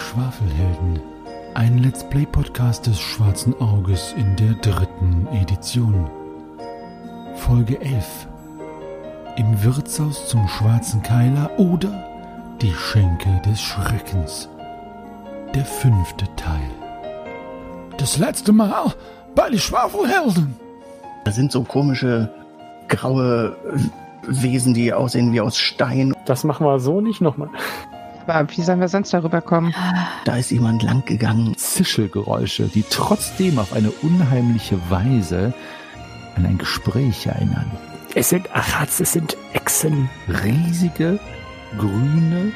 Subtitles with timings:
[0.00, 1.00] Schwafelhelden.
[1.54, 6.10] Ein Let's Play Podcast des Schwarzen Auges in der dritten Edition.
[7.36, 8.26] Folge 11.
[9.36, 11.92] Im Wirtshaus zum Schwarzen Keiler oder
[12.60, 14.48] Die Schenke des Schreckens.
[15.54, 16.70] Der fünfte Teil.
[17.98, 18.94] Das letzte Mal
[19.34, 20.56] bei die Schwafelhelden.
[21.24, 22.32] Da sind so komische
[22.88, 23.56] graue
[24.26, 26.14] Wesen, die aussehen wie aus Stein.
[26.24, 27.50] Das machen wir so nicht nochmal.
[28.26, 29.74] Aber wie sollen wir sonst darüber kommen?
[30.24, 31.56] Da ist jemand lang gegangen.
[31.56, 35.54] Zischelgeräusche, die trotzdem auf eine unheimliche Weise
[36.36, 37.70] an ein Gespräch erinnern.
[38.14, 40.10] Es sind Achats, es sind Echsen.
[40.28, 41.18] Riesige,
[41.78, 42.52] grüne,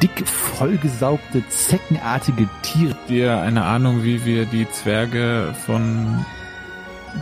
[0.00, 2.90] dick vollgesaugte, zeckenartige Tiere.
[2.90, 6.24] Habt ihr eine Ahnung, wie wir die Zwerge von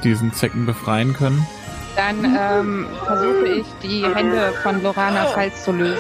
[0.05, 1.46] diesen Zecken befreien können?
[1.96, 5.98] Dann ähm, versuche ich, die Hände von Loranas Hals zu lösen.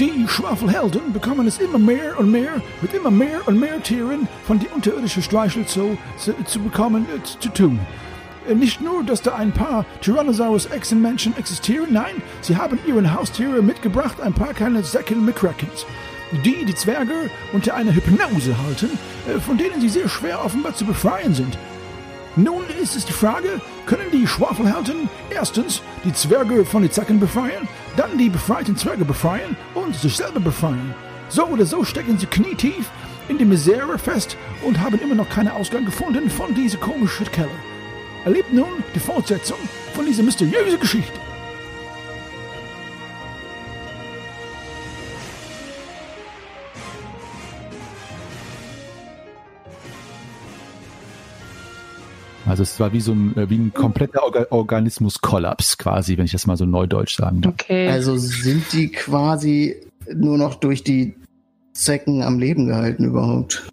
[0.00, 4.58] Die Schwafelhelden bekommen es immer mehr und mehr mit immer mehr und mehr Tieren von
[4.58, 7.78] die unterirdische Streichelzoo zu, zu bekommen äh, zu tun.
[8.48, 13.62] Äh, Nicht nur, dass da ein paar Tyrannosaurus Echsenmenschen existieren, nein, sie haben ihren Haustiere
[13.62, 15.86] mitgebracht, ein paar kleine Säckel McCrackens,
[16.44, 18.98] die die Zwerge unter einer Hypnose halten,
[19.28, 21.56] äh, von denen sie sehr schwer offenbar zu befreien sind.
[22.36, 27.68] Nun ist es die Frage, können die Schwafelhelden erstens die Zwerge von den Zacken befreien,
[27.96, 30.94] dann die befreiten Zwerge befreien und sich selber befreien.
[31.28, 32.90] So oder so stecken sie knietief
[33.28, 37.48] in die Misere fest und haben immer noch keinen Ausgang gefunden von dieser komischen Keller.
[38.24, 39.58] Erlebt nun die Fortsetzung
[39.94, 41.18] von dieser mysteriösen Geschichte.
[52.54, 56.30] Also es war wie so ein, äh, wie ein kompletter Orga Organismus-Kollaps quasi, wenn ich
[56.30, 57.54] das mal so neudeutsch sagen darf.
[57.54, 57.88] Okay.
[57.88, 59.74] Also sind die quasi
[60.14, 61.16] nur noch durch die
[61.72, 63.66] Zecken am Leben gehalten überhaupt.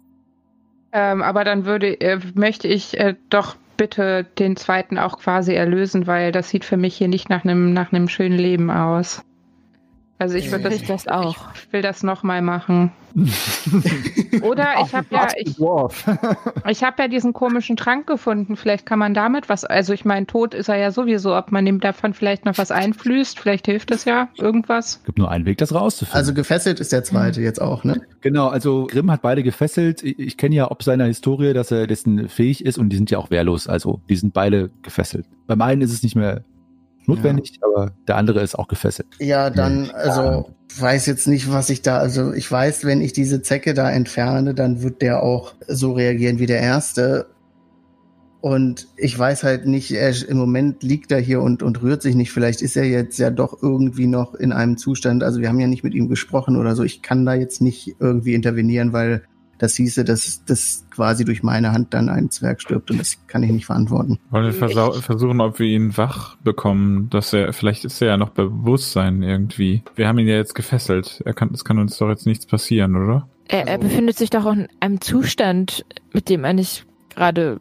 [0.90, 6.08] ähm, aber dann würde, äh, möchte ich äh, doch bitte den zweiten auch quasi erlösen,
[6.08, 9.22] weil das sieht für mich hier nicht nach einem nach einem schönen Leben aus.
[10.18, 11.36] Also ich würde das, Ich das auch.
[11.54, 12.92] Ich will das nochmal machen.
[14.42, 15.58] Oder ich habe ja, ich,
[16.68, 18.56] ich habe ja diesen komischen Trank gefunden.
[18.56, 19.64] Vielleicht kann man damit was.
[19.64, 21.36] Also ich meine, tot ist er ja sowieso.
[21.36, 25.02] Ob man ihm davon vielleicht noch was einflößt, vielleicht hilft das ja irgendwas.
[25.04, 26.16] gibt nur einen Weg, das rauszufinden.
[26.16, 28.00] Also gefesselt ist der zweite jetzt auch, ne?
[28.20, 30.02] Genau, also Grimm hat beide gefesselt.
[30.02, 33.10] Ich, ich kenne ja ob seiner Historie, dass er dessen fähig ist und die sind
[33.10, 33.66] ja auch wehrlos.
[33.66, 35.26] Also die sind beide gefesselt.
[35.46, 36.44] Beim einen ist es nicht mehr
[37.06, 39.08] notwendig, aber der andere ist auch gefesselt.
[39.18, 43.42] Ja, dann, also weiß jetzt nicht, was ich da, also ich weiß, wenn ich diese
[43.42, 47.26] Zecke da entferne, dann wird der auch so reagieren wie der erste.
[48.40, 52.16] Und ich weiß halt nicht, er, im Moment liegt er hier und, und rührt sich
[52.16, 52.32] nicht.
[52.32, 55.22] Vielleicht ist er jetzt ja doch irgendwie noch in einem Zustand.
[55.22, 56.82] Also wir haben ja nicht mit ihm gesprochen oder so.
[56.82, 59.22] Ich kann da jetzt nicht irgendwie intervenieren, weil
[59.62, 63.42] das hieße, dass das quasi durch meine Hand dann ein Zwerg stirbt und das kann
[63.42, 64.18] ich nicht verantworten.
[64.30, 68.16] Wollen wir versau- versuchen, ob wir ihn wach bekommen, dass er, vielleicht ist er ja
[68.16, 69.82] noch bei Bewusstsein irgendwie.
[69.94, 71.22] Wir haben ihn ja jetzt gefesselt.
[71.24, 73.28] Er kann, es kann uns doch jetzt nichts passieren, oder?
[73.48, 76.84] Er, er Also- befindet sich doch in einem Zustand, mit dem er nicht
[77.14, 77.60] gerade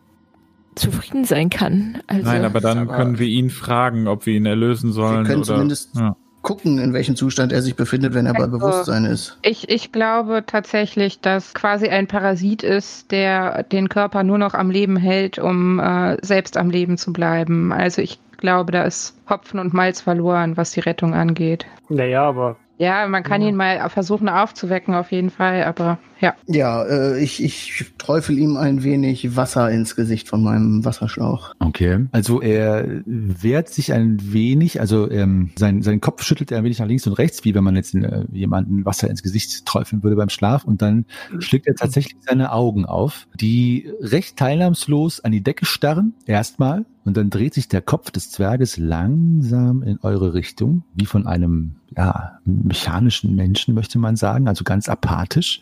[0.75, 2.01] zufrieden sein kann.
[2.07, 5.25] Also, Nein, aber dann aber- können wir ihn fragen, ob wir ihn erlösen sollen.
[5.25, 6.15] können oder, zumindest- ja.
[6.41, 9.37] Gucken, in welchem Zustand er sich befindet, wenn er bei Also- Bewusstsein ist.
[9.43, 14.71] Ich, ich glaube tatsächlich, dass quasi ein Parasit ist, der den Körper nur noch am
[14.71, 17.71] Leben hält, um äh, selbst am Leben zu bleiben.
[17.71, 21.65] Also ich glaube, da ist Hopfen und Malz verloren, was die Rettung angeht.
[21.89, 23.49] Naja, aber Ja, man kann Ja.
[23.49, 26.35] ihn mal versuchen aufzuwecken, auf jeden Fall, aber ja.
[26.47, 31.53] Ja, äh, ich, ich träufel ihm ein wenig Wasser ins Gesicht von meinem Wasserschlauch.
[31.59, 32.05] Okay.
[32.11, 36.79] Also er wehrt sich ein wenig, also ähm, sein, sein Kopf schüttelt er ein wenig
[36.79, 40.15] nach links und rechts, wie wenn man jetzt äh, jemanden Wasser ins Gesicht träufeln würde
[40.15, 41.05] beim Schlaf und dann
[41.39, 47.17] schlägt er tatsächlich seine Augen auf, die recht teilnahmslos an die Decke starren, erstmal, und
[47.17, 52.39] dann dreht sich der Kopf des Zwerges langsam in eure Richtung, wie von einem, ja,
[52.45, 55.61] mechanischen Menschen, möchte man sagen, also ganz apathisch,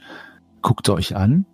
[0.62, 1.46] guckt euch an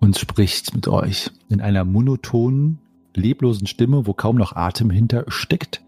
[0.00, 2.78] und spricht mit euch in einer monotonen,
[3.14, 5.82] leblosen Stimme, wo kaum noch Atem hinter steckt.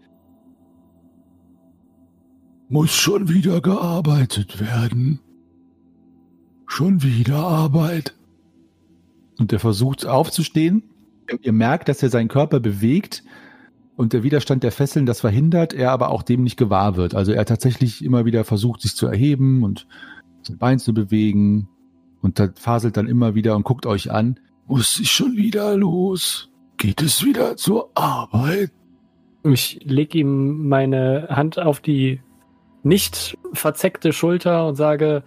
[2.69, 5.19] Muss schon wieder gearbeitet werden.
[6.65, 8.15] Schon wieder Arbeit.
[9.37, 10.83] Und er versucht aufzustehen.
[11.41, 13.23] Ihr merkt, dass er seinen Körper bewegt
[13.95, 17.15] und der Widerstand der Fesseln das verhindert, er aber auch dem nicht gewahr wird.
[17.15, 19.87] Also er tatsächlich immer wieder versucht, sich zu erheben und
[20.41, 21.69] sein Bein zu bewegen
[22.23, 24.39] und da faselt dann immer wieder und guckt euch an.
[24.65, 26.49] Muss ich schon wieder los?
[26.77, 28.71] Geht es wieder zur Arbeit?
[29.45, 32.21] ich leg ihm meine Hand auf die
[32.83, 35.23] nicht verzeckte Schulter und sage,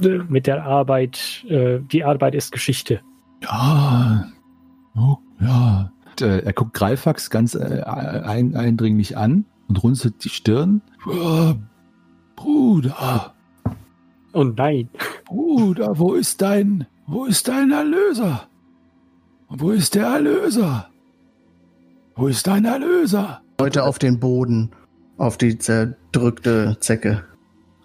[0.00, 3.00] äh, mit der Arbeit, äh, die Arbeit ist Geschichte.
[3.42, 4.26] Ja,
[4.94, 5.90] oh, ja.
[6.04, 10.82] Und, äh, er guckt Greifax ganz äh, ein, eindringlich an und runzelt die Stirn.
[12.36, 13.34] Bruder,
[14.36, 14.90] Und nein,
[15.24, 18.46] Bruder, wo ist dein, wo ist dein Erlöser?
[19.48, 20.90] Wo ist der Erlöser?
[22.16, 23.40] Wo ist dein Erlöser?
[23.58, 24.72] Leute auf den Boden,
[25.16, 27.24] auf die zerdrückte Zecke.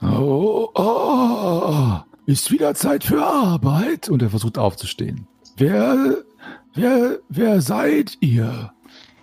[0.02, 4.10] Oh, oh, ist wieder Zeit für Arbeit.
[4.10, 5.28] Und er versucht aufzustehen.
[5.56, 6.18] Wer,
[6.74, 8.74] wer, wer seid ihr?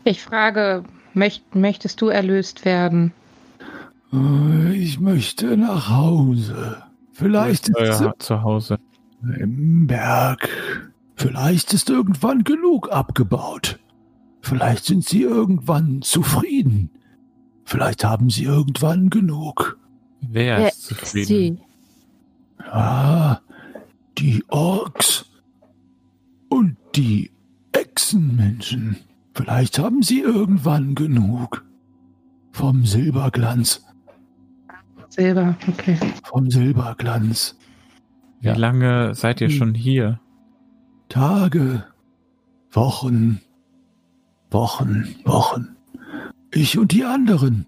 [0.04, 0.82] Ich frage,
[1.12, 3.12] möcht, möchtest du erlöst werden?
[4.14, 6.87] Äh, Ich möchte nach Hause.
[7.18, 8.78] Vielleicht ist Euer Zuhause.
[9.40, 10.48] im Berg.
[11.16, 13.80] Vielleicht ist irgendwann genug abgebaut.
[14.40, 16.90] Vielleicht sind sie irgendwann zufrieden.
[17.64, 19.78] Vielleicht haben sie irgendwann genug.
[20.20, 21.26] Wer Wer ist zufrieden?
[21.26, 21.58] Sie.
[22.70, 23.40] Ah,
[24.16, 25.26] die Orks
[26.48, 27.32] und die
[27.72, 28.96] Echsenmenschen.
[29.34, 31.64] Vielleicht haben sie irgendwann genug.
[32.52, 33.84] Vom Silberglanz,
[35.18, 35.98] Silber, okay.
[36.24, 37.56] vom Silberglanz.
[38.40, 39.54] Wie lange seid ihr Hm.
[39.54, 40.20] schon hier?
[41.08, 41.84] Tage,
[42.70, 43.40] Wochen,
[44.50, 45.76] Wochen, Wochen.
[46.52, 47.66] Ich und die anderen.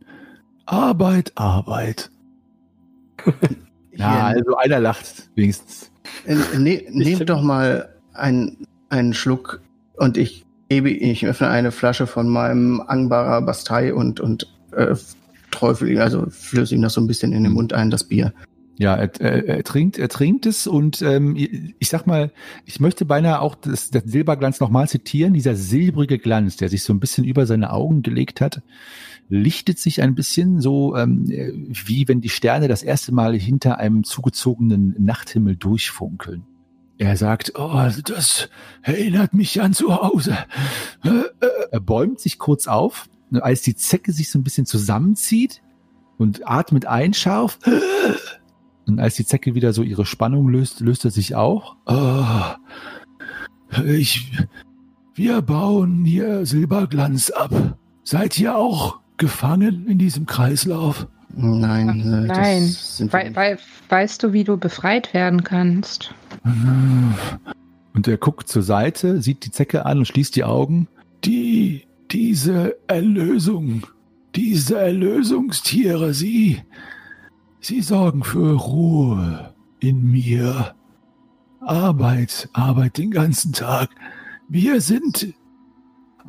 [0.66, 2.10] Arbeit, Arbeit.
[3.92, 5.90] Ja, also einer lacht wenigstens.
[6.26, 9.60] Äh, Ne, nehmt doch mal einen, einen Schluck
[9.96, 14.94] und ich gebe, ich öffne eine Flasche von meinem Angbara Bastei und, und äh,
[15.50, 18.32] träufel, ihn, also flöße ihm das so ein bisschen in den Mund ein, das Bier.
[18.78, 22.32] Ja, er, er, er trinkt, er trinkt es und ähm, ich sag mal,
[22.64, 25.34] ich möchte beinahe auch das, das Silberglanz nochmal zitieren.
[25.34, 28.62] Dieser silbrige Glanz, der sich so ein bisschen über seine Augen gelegt hat,
[29.28, 34.02] lichtet sich ein bisschen so, ähm, wie wenn die Sterne das erste Mal hinter einem
[34.02, 36.44] zugezogenen Nachthimmel durchfunkeln.
[36.96, 38.48] Er sagt, oh, das
[38.82, 40.36] erinnert mich an zu Hause.
[41.70, 45.62] Er bäumt sich kurz auf, als die Zecke sich so ein bisschen zusammenzieht
[46.18, 47.58] und atmet ein scharf.
[48.86, 51.76] Und als die Zecke wieder so ihre Spannung löst, löst er sich auch.
[51.86, 52.34] Oh,
[53.86, 54.32] ich,
[55.14, 57.78] wir bauen hier Silberglanz ab.
[58.02, 61.06] Seid ihr auch gefangen in diesem Kreislauf?
[61.36, 63.12] Nein, äh, Nein, nicht.
[63.12, 66.12] wei weißt du, wie du befreit werden kannst?
[67.94, 70.88] Und er guckt zur Seite, sieht die Zecke an und schließt die Augen.
[71.24, 73.86] Die, diese Erlösung,
[74.34, 76.62] diese Erlösungstiere, sie,
[77.60, 80.74] sie sorgen für Ruhe in mir.
[81.60, 83.90] Arbeit, Arbeit den ganzen Tag.
[84.48, 85.34] Wir sind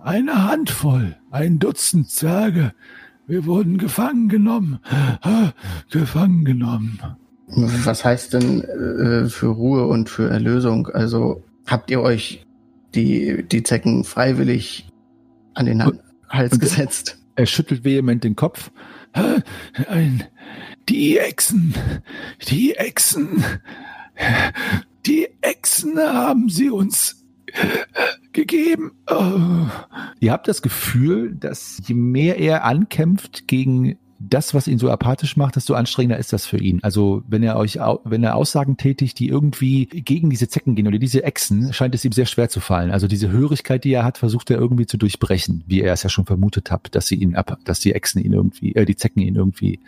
[0.04, 2.74] eine Handvoll, ein Dutzend Zwerge.
[3.28, 4.80] Wir wurden gefangen genommen,
[5.89, 7.00] gefangen genommen.
[7.48, 10.88] Was heißt denn äh, für Ruhe und für Erlösung?
[10.88, 12.45] Also habt ihr euch
[12.94, 14.91] die, die Zecken freiwillig
[15.53, 15.91] an den Ha-
[16.29, 17.17] Hals und- gesetzt?
[17.35, 18.71] Er schüttelt vehement den Kopf.
[20.89, 21.73] Die Echsen,
[22.49, 23.43] die Echsen,
[25.05, 27.23] die Echsen haben sie uns
[28.33, 28.91] gegeben.
[29.09, 29.67] Oh.
[30.19, 33.97] Ihr habt das Gefühl, dass je mehr er ankämpft gegen
[34.30, 36.80] das, was ihn so apathisch macht, desto anstrengender ist das für ihn.
[36.83, 40.99] Also wenn er euch, wenn er Aussagen tätigt, die irgendwie gegen diese Zecken gehen oder
[40.99, 42.92] diese Echsen, scheint es ihm sehr schwer zu fallen.
[42.92, 46.09] Also diese Hörigkeit, die er hat, versucht er irgendwie zu durchbrechen, wie er es ja
[46.09, 49.21] schon vermutet hat, dass sie ihn ab, dass die Echsen ihn irgendwie, äh, die Zecken
[49.21, 49.80] ihn irgendwie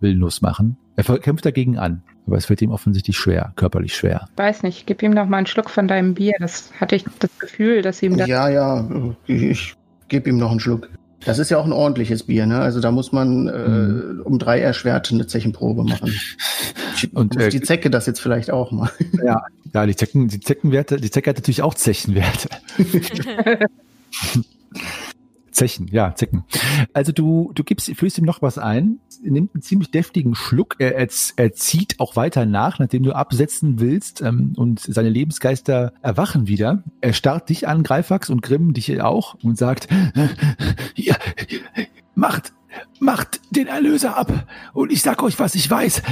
[0.00, 0.76] willenlos machen.
[0.96, 4.28] Er kämpft dagegen an, aber es fällt ihm offensichtlich schwer, körperlich schwer.
[4.36, 6.34] Weiß nicht, gib ihm noch mal einen Schluck von deinem Bier.
[6.38, 8.28] Das hatte ich das Gefühl, dass ihm das.
[8.28, 8.88] Ja, ja,
[9.26, 9.74] ich, ich
[10.08, 10.90] gebe ihm noch einen Schluck.
[11.24, 12.60] Das ist ja auch ein ordentliches Bier, ne?
[12.60, 14.20] Also da muss man äh, Mhm.
[14.24, 16.12] um drei erschwert eine Zechenprobe machen.
[17.14, 18.90] Und, Und äh, die Zecke das jetzt vielleicht auch mal.
[19.74, 22.48] Ja, die Zecken, die Zeckenwerte, die Zecke hat natürlich auch Zechenwerte.
[25.52, 26.44] Zechen, ja, Zecken.
[26.92, 30.96] Also du, du gibst, fühlst ihm noch was ein, nimmt einen ziemlich deftigen Schluck, er,
[30.96, 36.48] er, er zieht auch weiter nach, nachdem du absetzen willst ähm, und seine Lebensgeister erwachen
[36.48, 36.82] wieder.
[37.00, 39.88] Er starrt dich an, Greifax und Grimm dich auch und sagt,
[40.94, 41.14] ja,
[42.14, 42.52] macht,
[42.98, 46.02] macht den Erlöser ab und ich sag euch, was ich weiß,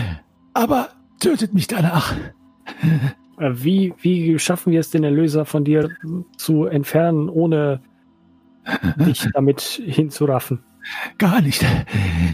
[0.55, 2.15] aber tötet mich danach.
[3.39, 5.89] Äh, Wie, wie schaffen wir es, den Erlöser von dir
[6.37, 7.81] zu entfernen, ohne
[8.97, 10.63] dich damit hinzuraffen?
[11.19, 11.65] Gar nicht.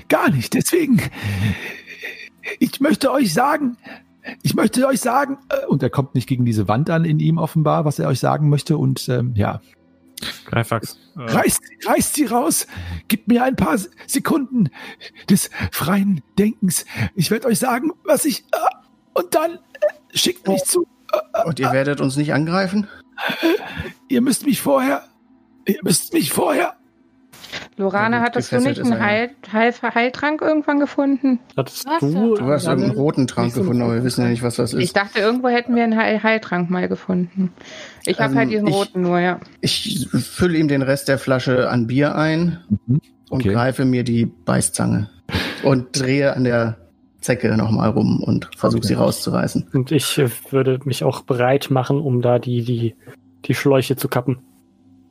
[0.08, 0.54] Gar nicht.
[0.54, 1.02] Deswegen,
[2.58, 3.76] ich möchte euch sagen,
[4.42, 7.38] ich möchte euch sagen, äh, und er kommt nicht gegen diese Wand an in ihm
[7.38, 8.76] offenbar, was er euch sagen möchte.
[8.76, 9.60] Und ähm, ja,
[10.46, 10.98] Greifax.
[11.16, 12.66] Äh, Reißt, reißt sie raus.
[13.08, 14.70] Gib mir ein paar Sekunden
[15.28, 16.86] des freien Denkens.
[17.14, 18.40] Ich werde euch sagen, was ich.
[18.52, 18.56] Äh,
[19.14, 19.58] und dann äh,
[20.16, 20.86] schickt mich zu.
[21.44, 22.88] Und ihr werdet uns nicht angreifen?
[24.08, 25.04] Ihr müsst mich vorher.
[25.66, 26.74] Ihr müsst mich vorher.
[27.76, 31.38] Lorana, Ja, hattest du nicht einen Heil, Heil, Heiltrank irgendwann gefunden?
[31.56, 32.00] Hattest Was?
[32.00, 32.34] du.
[32.34, 34.84] Du hast irgendeinen roten Trank so gefunden, aber wir wissen ja nicht, was das Ich
[34.84, 34.96] ist.
[34.96, 37.52] dachte, irgendwo hätten wir einen Heil Heiltrank mal gefunden.
[38.04, 39.40] Ich habe Ähm, halt diesen ich- roten nur, ja.
[39.60, 43.00] Ich fülle ihm den Rest der Flasche an Bier ein Mhm.
[43.30, 43.52] und Okay.
[43.52, 45.10] greife mir die Beißzange
[45.62, 46.76] und drehe an der
[47.20, 48.88] Zecke nochmal rum und versuche Okay.
[48.88, 49.68] sie rauszureißen.
[49.74, 52.94] Und ich äh, würde mich auch bereit machen, um da die, die,
[53.44, 54.38] die Schläuche zu kappen.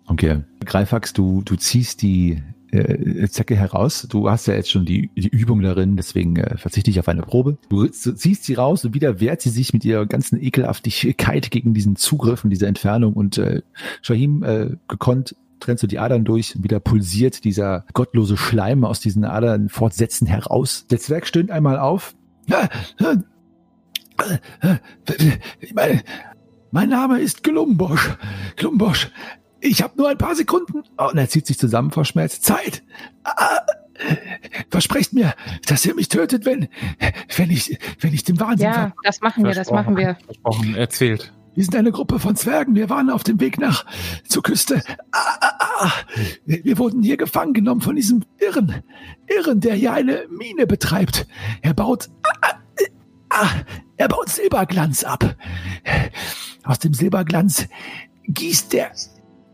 [0.08, 0.44] Okay.
[0.64, 4.08] Greifax, du, du ziehst die äh, Zecke heraus.
[4.10, 7.22] Du hast ja jetzt schon die, die Übung darin, deswegen äh, verzichte ich auf eine
[7.22, 7.58] Probe.
[7.70, 11.96] Du ziehst sie raus und wieder wehrt sie sich mit ihrer ganzen Ekelhaftigkeit gegen diesen
[11.96, 13.14] Zugriff und diese Entfernung.
[13.14, 13.62] Und äh,
[14.02, 19.00] Shahim, äh, gekonnt, trennst du die Adern durch und wieder pulsiert dieser gottlose Schleim aus
[19.00, 20.86] diesen Adern fortsetzen heraus.
[20.90, 22.16] Der Zwerg stöhnt einmal auf.
[25.74, 26.02] Mein,
[26.72, 28.18] mein Name ist Glumbosch.
[28.56, 29.10] Glumbosch.
[29.60, 30.84] Ich habe nur ein paar Sekunden.
[30.98, 32.42] Oh, und er zieht sich zusammen vor Schmerz.
[32.42, 32.84] Zeit.
[33.24, 33.62] Ah,
[34.70, 35.34] versprecht mir,
[35.68, 36.68] dass ihr mich tötet, wenn,
[37.36, 40.18] wenn ich, wenn ich dem Wahnsinn Ja, das machen wir, das machen wir.
[40.26, 41.34] Versprochen, erzählt.
[41.56, 42.76] Wir sind eine Gruppe von Zwergen.
[42.76, 43.86] Wir waren auf dem Weg nach
[44.28, 44.84] zur Küste.
[45.12, 45.92] Ah, ah, ah.
[46.46, 48.84] Wir wurden hier gefangen genommen von diesem Irren.
[49.28, 51.26] Irren, der hier eine Mine betreibt.
[51.62, 52.50] Er baut ah,
[53.30, 53.50] ah,
[53.96, 55.36] er baut Silberglanz ab.
[56.64, 57.68] Aus dem Silberglanz
[58.28, 58.92] gießt der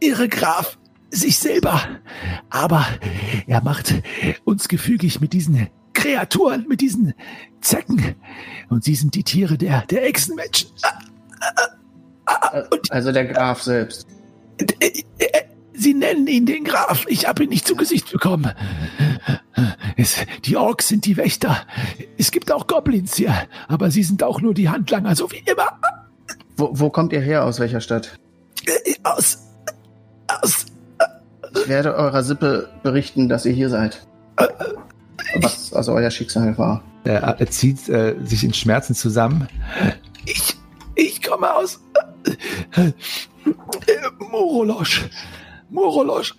[0.02, 0.78] irre Graf
[1.10, 1.82] sich selber.
[2.50, 2.86] Aber
[3.48, 3.96] er macht
[4.44, 7.14] uns gefügig mit diesen Kreaturen, mit diesen
[7.62, 8.16] Zecken.
[8.70, 10.70] Und sie sind die Tiere der, der Echsenmenschen.
[12.90, 14.08] Also der Graf selbst.
[14.58, 15.42] Äh, äh,
[15.74, 17.06] Sie nennen ihn den Graf.
[17.08, 18.52] Ich habe ihn nicht zu Gesicht bekommen.
[19.98, 20.16] Es,
[20.46, 21.66] die Orks sind die Wächter.
[22.20, 23.34] Es gibt auch Goblins hier,
[23.68, 25.80] aber sie sind auch nur die Handlanger, so wie immer.
[26.56, 27.46] Wo, wo kommt ihr her?
[27.46, 28.20] Aus welcher Stadt?
[28.66, 29.40] Äh, Aus,
[30.42, 30.66] aus,
[31.54, 34.06] Ich werde eurer Sippe berichten, dass ihr hier seid.
[35.36, 36.84] Was also euer Schicksal war.
[37.04, 39.48] Er, er zieht äh, sich in Schmerzen zusammen.
[40.26, 40.56] ich,
[40.96, 41.80] ich komme aus
[42.76, 42.92] äh, äh,
[44.20, 45.10] Morolosch.
[45.70, 46.36] Morolosch.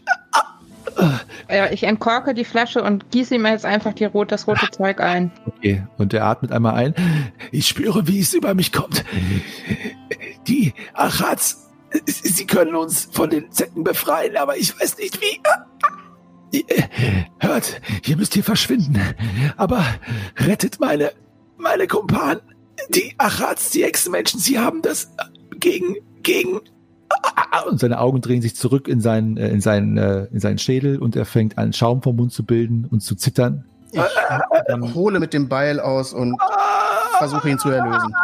[1.49, 5.01] Ja, ich entkorke die Flasche und gieße ihm jetzt einfach die rot, das rote Zeug
[5.01, 5.33] ein.
[5.47, 5.87] Okay.
[5.97, 6.95] Und er atmet einmal ein.
[7.51, 9.05] Ich spüre, wie es über mich kommt.
[10.49, 11.62] Die Achats,
[12.07, 15.41] sie können uns von den Zecken befreien, aber ich weiß nicht wie.
[17.39, 19.01] Hört, ihr müsst hier verschwinden.
[19.57, 19.85] Aber
[20.37, 21.13] rettet meine,
[21.57, 22.43] meine Kumpanen.
[22.91, 25.11] Die Achats, die Echsenmenschen, sie haben das
[25.59, 26.61] gegen, gegen.
[27.69, 30.99] Und seine Augen drehen sich zurück in seinen, äh, in seinen, äh, in seinen Schädel
[30.99, 33.65] und er fängt an, Schaum vom Mund zu bilden und zu zittern.
[33.93, 36.41] Ich hole mit dem Beil aus und
[37.19, 38.15] versuche ihn zu erlösen.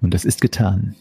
[0.00, 0.94] Und das ist getan.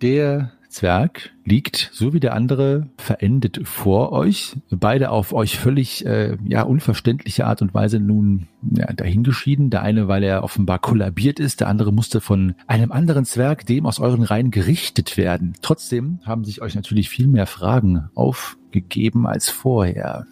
[0.00, 4.56] Der Zwerg liegt, so wie der andere, verendet vor euch.
[4.70, 9.68] Beide auf euch völlig äh, ja, unverständliche Art und Weise nun ja, dahingeschieden.
[9.70, 13.86] Der eine, weil er offenbar kollabiert ist, der andere musste von einem anderen Zwerg, dem
[13.86, 15.54] aus euren Reihen, gerichtet werden.
[15.60, 20.26] Trotzdem haben sich euch natürlich viel mehr Fragen aufgegeben als vorher.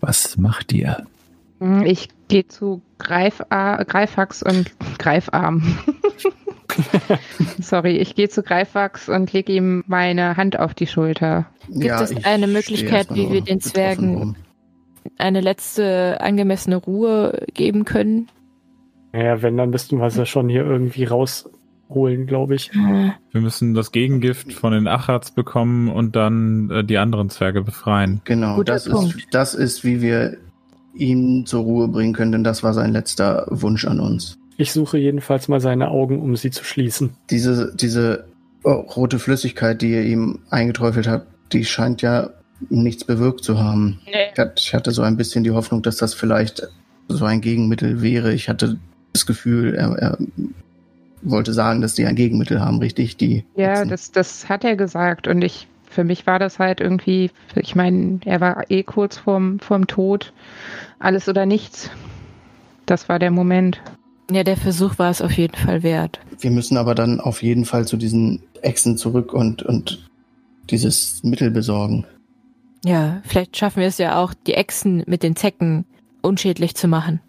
[0.00, 1.06] Was macht ihr?
[1.58, 5.78] Hm, Ich gehe zu Greif Greifax und Greifarm.
[7.60, 11.46] Sorry, ich gehe zu Greifax und lege ihm meine Hand auf die Schulter.
[11.68, 14.36] Gibt es ich eine Möglichkeit, wie wir den Zwergen- rum.
[15.16, 18.28] Eine letzte angemessene Ruhe geben können?
[19.12, 22.70] Naja, wenn, dann müssten wir es ja schon hier irgendwie rausholen, glaube ich.
[22.72, 28.20] Wir müssen das Gegengift von den Achats bekommen und dann äh, die anderen Zwerge befreien.
[28.24, 29.26] Genau, Guter das ist, Punkt.
[29.32, 30.36] das ist, wie wir
[30.94, 34.38] ihn zur Ruhe bringen können, denn das war sein letzter Wunsch an uns.
[34.60, 37.14] Ich suche jedenfalls mal seine Augen, um sie zu schließen.
[37.30, 38.26] Diese, diese
[38.62, 42.28] oh, rote Flüssigkeit, die ihr ihm eingeträufelt habt, die scheint ja
[42.68, 44.00] nichts bewirkt zu haben.
[44.04, 44.44] Nee.
[44.58, 46.68] Ich hatte- so ein bisschen die Hoffnung, dass das vielleicht
[47.08, 48.34] so ein Gegenmittel wäre.
[48.34, 48.78] Ich hatte
[49.14, 50.18] das Gefühl, er, er
[51.22, 53.16] wollte sagen, dass die ein Gegenmittel haben, richtig?
[53.16, 57.30] Die Ja, das, das hat er gesagt und ich, für mich war das halt irgendwie,
[57.56, 60.34] ich meine, er war eh kurz vorm, vorm Tod.
[60.98, 61.88] Alles oder nichts.
[62.84, 63.80] Das war der Moment.
[64.30, 66.20] Ja, der Versuch war es auf jeden Fall wert.
[66.38, 70.08] Wir müssen aber dann auf jeden Fall zu diesen Echsen zurück und, und
[70.70, 72.04] dieses Mittel besorgen.
[72.84, 75.84] Ja, vielleicht schaffen wir es ja auch, die Echsen mit den Zecken
[76.22, 77.20] unschädlich zu machen.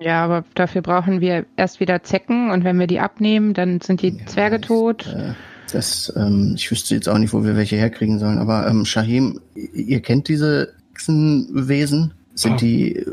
[0.00, 4.02] Ja, aber dafür brauchen wir erst wieder Zecken und wenn wir die abnehmen, dann sind
[4.02, 5.06] die Ja, Zwerge tot.
[5.06, 5.32] Äh,
[5.72, 9.40] Das, ähm, ich wüsste jetzt auch nicht, wo wir welche herkriegen sollen, aber ähm, Shahim,
[9.54, 12.14] ihr kennt diese Echsenwesen?
[12.38, 12.56] Sind Ah.
[12.56, 13.04] die äh,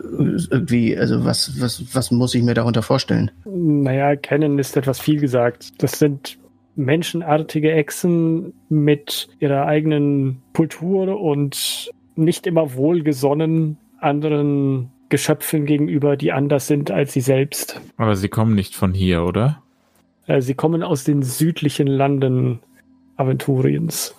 [0.52, 3.32] irgendwie, also was, was, was muss ich mir darunter vorstellen?
[3.46, 5.82] Naja, kennen ist etwas viel gesagt.
[5.82, 6.38] Das sind
[6.76, 16.68] menschenartige Echsen mit ihrer eigenen Kultur und nicht immer wohlgesonnen anderen Geschöpfen gegenüber, die anders
[16.68, 17.82] sind als sie selbst.
[17.98, 19.64] Aber sie kommen nicht von hier, oder?
[20.28, 22.60] Äh, Sie kommen aus den südlichen Landen
[23.18, 24.14] Aventuriens.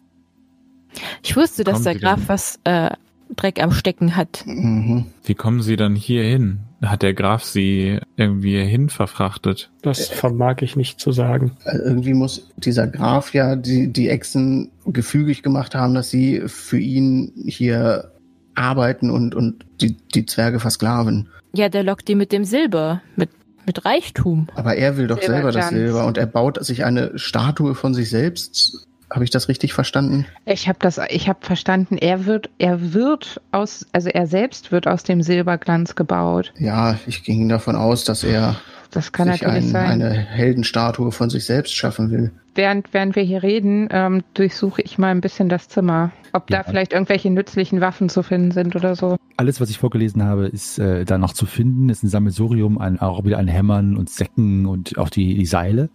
[1.23, 2.29] Ich wusste, dass Kommen der Graf denn?
[2.29, 2.91] was äh,
[3.35, 4.45] Dreck am Stecken hat.
[4.47, 5.07] Mhm.
[5.25, 6.61] Wie kommen sie dann hier hin?
[6.83, 9.71] Hat der Graf sie irgendwie hierhin verfrachtet?
[9.83, 11.53] Das vermag ich nicht zu sagen.
[11.65, 16.79] Also irgendwie muss dieser Graf ja die, die Echsen gefügig gemacht haben, dass sie für
[16.79, 18.13] ihn hier
[18.55, 21.29] arbeiten und, und die, die Zwerge versklaven.
[21.55, 23.31] Ja, der lockt die mit dem Silber, mit,
[23.67, 24.49] mit Reichtum.
[24.55, 25.71] Aber er will doch selber das.
[25.71, 28.87] Silber und er baut sich eine Statue von sich selbst.
[29.11, 30.27] Habe ich das richtig verstanden?
[30.45, 34.89] Ich habe das, ich habe verstanden, er wird, er wird aus, also er selbst wird
[34.89, 36.53] aus dem Silberglanz gebaut.
[36.59, 38.57] Ja, ich ging davon aus, dass er
[38.91, 40.03] Das kann sich ein, sein.
[40.03, 42.33] eine Heldenstatue von sich selbst schaffen will.
[42.57, 46.11] Während, während wir hier reden, ähm, durchsuche ich mal ein bisschen das Zimmer.
[46.33, 46.59] Ob Ja.
[46.59, 49.17] da vielleicht irgendwelche nützlichen Waffen zu finden sind oder so.
[49.37, 51.91] Alles, was ich vorgelesen habe, ist äh, da noch zu finden.
[51.91, 55.47] Es ist ein Sammelsurium an auch wieder an Hämmern und Säcken und auch die, die
[55.47, 55.91] Seile.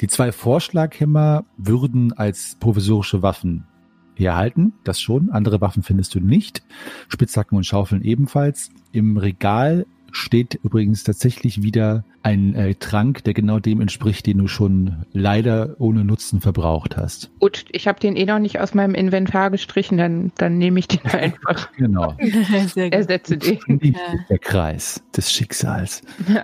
[0.00, 3.64] Die zwei Vorschlaghämmer würden als provisorische Waffen
[4.14, 5.30] herhalten, das schon.
[5.30, 6.62] Andere Waffen findest du nicht.
[7.08, 8.70] Spitzhacken und Schaufeln ebenfalls.
[8.92, 14.46] Im Regal steht übrigens tatsächlich wieder ein äh, Trank, der genau dem entspricht, den du
[14.46, 17.30] schon leider ohne Nutzen verbraucht hast.
[17.40, 20.88] Gut, ich habe den eh noch nicht aus meinem Inventar gestrichen, dann, dann nehme ich
[20.88, 21.70] den einfach.
[21.76, 22.16] Genau.
[22.74, 23.58] Sehr Ersetze den.
[24.28, 26.02] Der Kreis des Schicksals.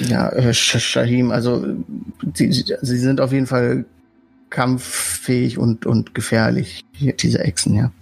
[0.00, 1.64] Ja, äh, Sh- Shahim, also
[2.34, 3.84] sie, sie sind auf jeden Fall
[4.50, 7.92] kampffähig und, und gefährlich, diese Echsen, ja.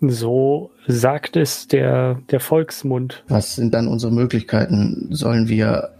[0.00, 3.24] So sagt es der, der Volksmund.
[3.28, 5.08] Was sind dann unsere Möglichkeiten?
[5.10, 5.90] Sollen wir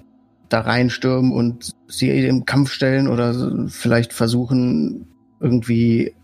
[0.49, 5.07] da reinstürmen und sie im Kampf stellen oder vielleicht versuchen,
[5.41, 6.15] irgendwie,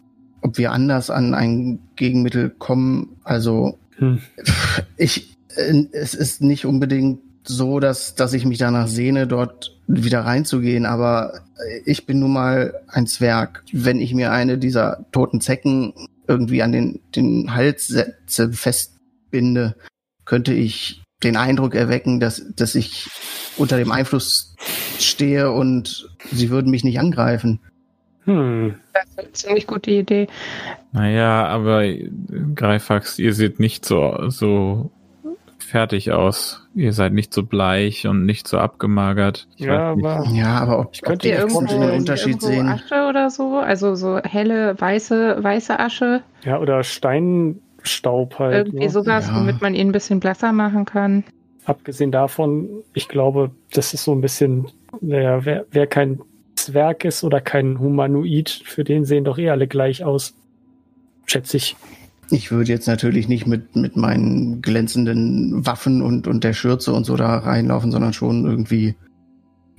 [0.40, 3.16] ob wir anders an ein Gegenmittel kommen?
[3.24, 4.20] Also, Hm.
[4.96, 10.20] ich, äh, es ist nicht unbedingt so, dass, dass ich mich danach sehne, dort wieder
[10.20, 11.40] reinzugehen, aber
[11.84, 13.64] ich bin nun mal ein Zwerg.
[13.72, 15.92] Wenn ich mir eine dieser toten Zecken
[16.26, 19.76] irgendwie an den, den Hals setze, festbinde,
[20.24, 23.08] könnte ich den Eindruck erwecken, dass, dass ich
[23.56, 24.54] unter dem Einfluss
[24.98, 27.60] stehe und sie würden mich nicht angreifen.
[28.24, 28.74] Hm.
[28.92, 30.28] Das ist eine ziemlich gute Idee.
[30.92, 32.10] Naja, aber äh,
[32.54, 34.90] Greifax, ihr seht nicht so, so
[35.64, 36.66] fertig aus.
[36.74, 39.46] Ihr seid nicht so bleich und nicht so abgemagert.
[39.56, 42.68] Ich Ja, aber Ja, aber ob, Ich könnte Echsen vorstellen, den irgendwo- Unterschied irgendwo sehen.
[42.68, 48.66] Asche oder so, also so helle weiße weiße Asche, ja, oder Steinstaub halt.
[48.68, 48.90] irgendwie ne?
[48.90, 49.36] sowas, Ja.
[49.36, 51.24] womit man ihn ein bisschen blasser machen kann.
[51.64, 54.66] Abgesehen davon, ich glaube, das ist so ein bisschen,
[55.00, 56.20] naja, wer, wer kein
[56.56, 60.34] Zwerg ist oder kein Humanoid, für den sehen doch eh alle gleich aus.
[61.26, 61.74] Schätze ich.
[62.30, 67.04] Ich würde jetzt natürlich nicht mit, mit meinen glänzenden Waffen und, und der Schürze und
[67.04, 68.94] so da reinlaufen, sondern schon irgendwie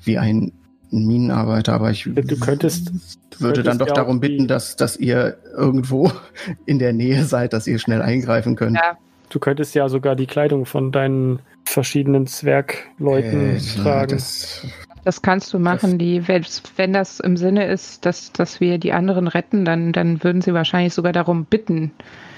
[0.04, 0.52] wie ein
[0.92, 1.74] Minenarbeiter.
[1.74, 2.92] Aber ich Du könntest,
[3.40, 6.12] würde dann könntest doch ja auch darum bitten, dass, dass ihr irgendwo
[6.66, 8.76] in der Nähe seid, dass ihr schnell eingreifen könnt.
[8.78, 8.98] Ja.
[9.30, 14.12] du könntest ja sogar die Kleidung von deinen verschiedenen Zwergleuten Äh, tragen.
[14.12, 14.66] das,
[15.04, 16.46] Das kannst du machen, die, wenn
[16.78, 20.54] wenn das im Sinne ist, dass, dass wir die anderen retten, dann, dann würden sie
[20.54, 21.92] wahrscheinlich sogar darum bitten.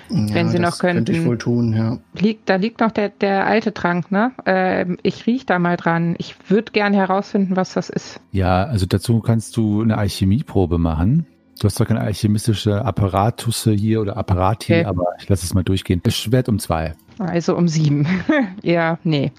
[0.09, 1.05] Wenn sie das noch könnten.
[1.05, 1.97] Könnte ich wohl tun, ja.
[2.17, 4.31] Liegt, da liegt noch der, der alte Trank, ne?
[4.45, 6.15] Ähm, ich riech da mal dran.
[6.17, 8.19] Ich würde gern herausfinden, was das ist.
[8.31, 11.25] Ja, also dazu kannst du eine Alchemieprobe machen.
[11.59, 14.85] Du hast zwar keine alchemistische Apparatusse hier oder Apparati, Okay.
[14.85, 16.01] aber ich lasse es mal durchgehen.
[16.05, 16.93] Es schwert um zwei.
[17.17, 18.05] Also um sieben.
[18.63, 19.31] ja, nee.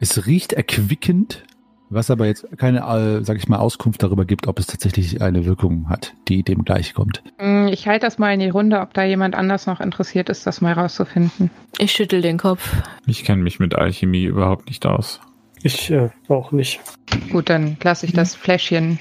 [0.00, 1.44] Es riecht erquickend,
[1.88, 5.44] was aber jetzt keine, äh, sag ich mal, Auskunft darüber gibt, ob es tatsächlich eine
[5.44, 7.22] Wirkung hat, die dem gleichkommt.
[7.38, 10.46] Hm, Ich halte das mal in die Runde, ob da jemand anders noch interessiert ist,
[10.46, 11.50] das mal rauszufinden.
[11.78, 12.70] Ich schüttel den Kopf.
[13.06, 15.20] Ich kenne mich mit Alchemie überhaupt nicht aus.
[15.62, 16.80] Ich äh, auch nicht.
[17.30, 18.98] Gut, dann lasse ich das Fläschchen,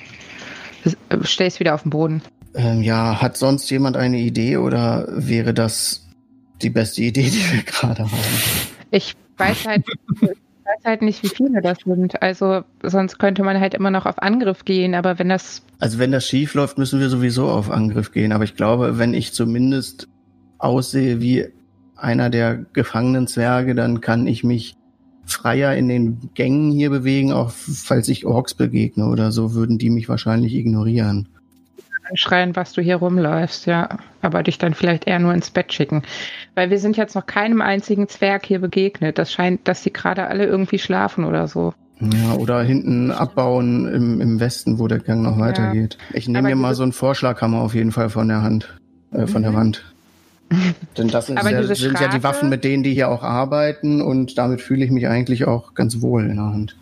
[1.09, 2.21] äh, stell's wieder auf den Boden.
[2.55, 6.07] Ähm, ja, hat sonst jemand eine Idee oder wäre das
[6.61, 8.11] die beste Idee, die wir gerade haben?
[8.91, 9.83] Ich weiß halt,
[10.65, 12.21] ich weiß halt nicht, wie viele das sind.
[12.23, 16.11] Also sonst könnte man halt immer noch auf Angriff gehen, aber wenn das Also wenn
[16.11, 18.31] das schief läuft, müssen wir sowieso auf Angriff gehen.
[18.31, 20.07] Aber ich glaube, wenn ich zumindest
[20.57, 21.47] aussehe wie
[21.95, 24.75] einer der gefangenen Zwerge, dann kann ich mich
[25.25, 29.89] freier in den Gängen hier bewegen, auch falls ich Orks begegne oder so, würden die
[29.89, 31.29] mich wahrscheinlich ignorieren.
[32.09, 33.89] Anschreien, was du hier rumläufst, ja.
[34.21, 36.03] Aber dich dann vielleicht eher nur ins Bett schicken.
[36.55, 39.17] Weil wir sind jetzt noch keinem einzigen Zwerg hier begegnet.
[39.17, 41.73] Das scheint, dass die gerade alle irgendwie schlafen oder so.
[41.99, 45.97] Ja, oder hinten abbauen im, im Westen, wo der Gang noch weitergeht.
[46.13, 48.77] Ich nehme mir mal so einen Vorschlaghammer auf jeden Fall von der Hand,
[49.11, 49.55] äh, von der Mhm.
[49.55, 49.93] Wand.
[50.97, 54.37] Denn das Aber ja, sind ja die Waffen, mit denen die hier auch arbeiten und
[54.37, 56.75] damit fühle ich mich eigentlich auch ganz wohl in der Hand.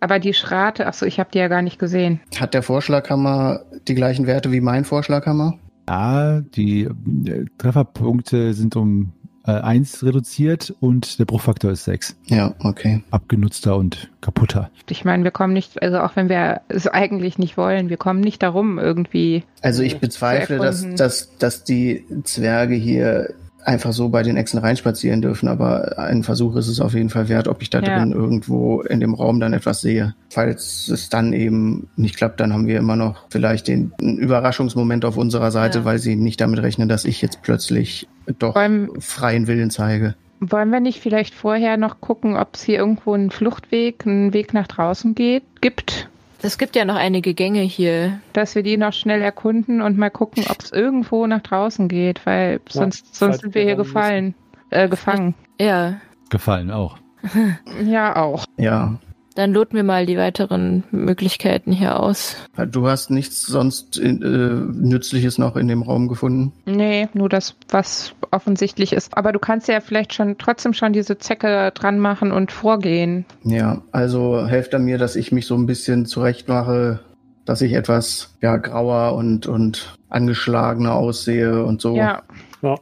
[0.00, 2.20] Aber die Schrate, achso, ich habe die ja gar nicht gesehen.
[2.38, 5.58] Hat der Vorschlaghammer die gleichen Werte wie mein Vorschlaghammer?
[5.88, 9.12] Ja, die äh, Trefferpunkte sind um
[9.48, 12.16] äh, 1 reduziert und der Bruchfaktor ist 6.
[12.26, 13.02] Ja, okay.
[13.10, 14.70] Abgenutzter und kaputter.
[14.88, 18.20] Ich meine, wir kommen nicht, also auch wenn wir es eigentlich nicht wollen, wir kommen
[18.20, 19.44] nicht darum, irgendwie.
[19.62, 23.34] Also ich bezweifle, dass, dass, dass die Zwerge hier
[23.68, 27.28] einfach so bei den Echsen reinspazieren dürfen, aber ein Versuch ist es auf jeden Fall
[27.28, 27.98] wert, ob ich da Ja.
[27.98, 30.14] drin irgendwo in dem Raum dann etwas sehe.
[30.30, 35.16] Falls es dann eben nicht klappt, dann haben wir immer noch vielleicht den Überraschungsmoment auf
[35.16, 35.84] unserer Seite, Ja.
[35.84, 40.14] weil sie nicht damit rechnen, dass ich jetzt plötzlich doch Wollen, freien Willen zeige.
[40.40, 44.54] wollen wir nicht vielleicht vorher noch gucken, ob es hier irgendwo einen Fluchtweg, einen Weg
[44.54, 46.07] nach draußen geht, gibt?
[46.40, 48.20] Es gibt ja noch einige Gänge hier.
[48.32, 52.24] Dass wir die noch schnell erkunden und mal gucken, ob es irgendwo nach draußen geht,
[52.26, 54.34] weil sonst, sonst sind wir hier gefallen,
[54.70, 55.34] äh, gefangen.
[55.60, 55.96] Ja,
[56.28, 56.98] Gefallen auch.
[57.84, 58.44] Ja, auch.
[58.56, 58.98] Ja.
[59.38, 62.34] Dann loten wir mal die weiteren Möglichkeiten hier aus.
[62.72, 66.52] Du hast nichts sonst äh, Nützliches noch in dem Raum gefunden?
[66.66, 69.16] Nee, nur das, was offensichtlich ist.
[69.16, 73.26] Aber du kannst ja vielleicht schon trotzdem schon diese Zecke dran machen und vorgehen.
[73.44, 76.98] Ja, also helft er mir, dass ich mich so ein bisschen zurechtmache,
[77.44, 81.94] dass ich etwas ja grauer und und angeschlagener aussehe und so.
[81.94, 82.22] Ja,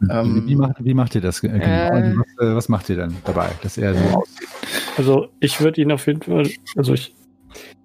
[0.09, 1.67] Ähm, wie, macht, wie macht ihr das äh, genau?
[1.67, 2.15] Äh.
[2.17, 4.49] Was, äh, was macht ihr dann dabei, dass er so aussieht?
[4.97, 7.15] Also ich würde ihn auf jeden Fall, also ich,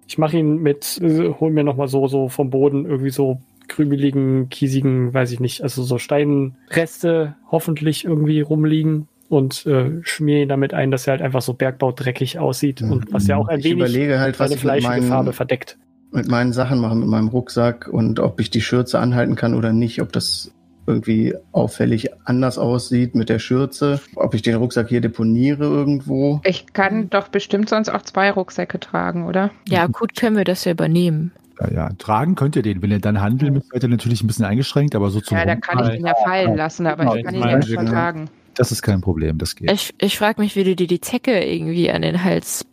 [0.06, 4.48] ich mache ihn mit, äh, hol mir nochmal so, so vom Boden irgendwie so krümeligen,
[4.48, 10.74] kiesigen, weiß ich nicht, also so Steinreste hoffentlich irgendwie rumliegen und äh, schmier ihn damit
[10.74, 13.78] ein, dass er halt einfach so bergbaudreckig aussieht und was ja auch ein ich wenig
[13.78, 15.78] überlege halt, was seine ich mit fleischige meinen, Farbe verdeckt.
[16.10, 19.72] mit meinen Sachen mache, mit meinem Rucksack und ob ich die Schürze anhalten kann oder
[19.72, 20.52] nicht, ob das
[20.86, 26.40] irgendwie auffällig anders aussieht mit der Schürze, ob ich den Rucksack hier deponiere irgendwo.
[26.44, 29.50] ich kann doch bestimmt sonst auch zwei Rucksäcke tragen, oder?
[29.68, 31.32] Ja, gut können wir das ja übernehmen.
[31.60, 32.82] Ja, ja, tragen könnt ihr den.
[32.82, 35.44] Wenn ihr dann handeln müsst, seid ihr natürlich ein bisschen eingeschränkt, aber so zum Ja,
[35.44, 37.90] da kann ich den ja fallen lassen, aber Genau, ich kann ihn ja nicht genau.
[37.90, 38.30] tragen.
[38.54, 39.70] das ist kein Problem, das geht.
[39.70, 42.64] Ich, ich frage mich, wie du dir die Zecke irgendwie an den Hals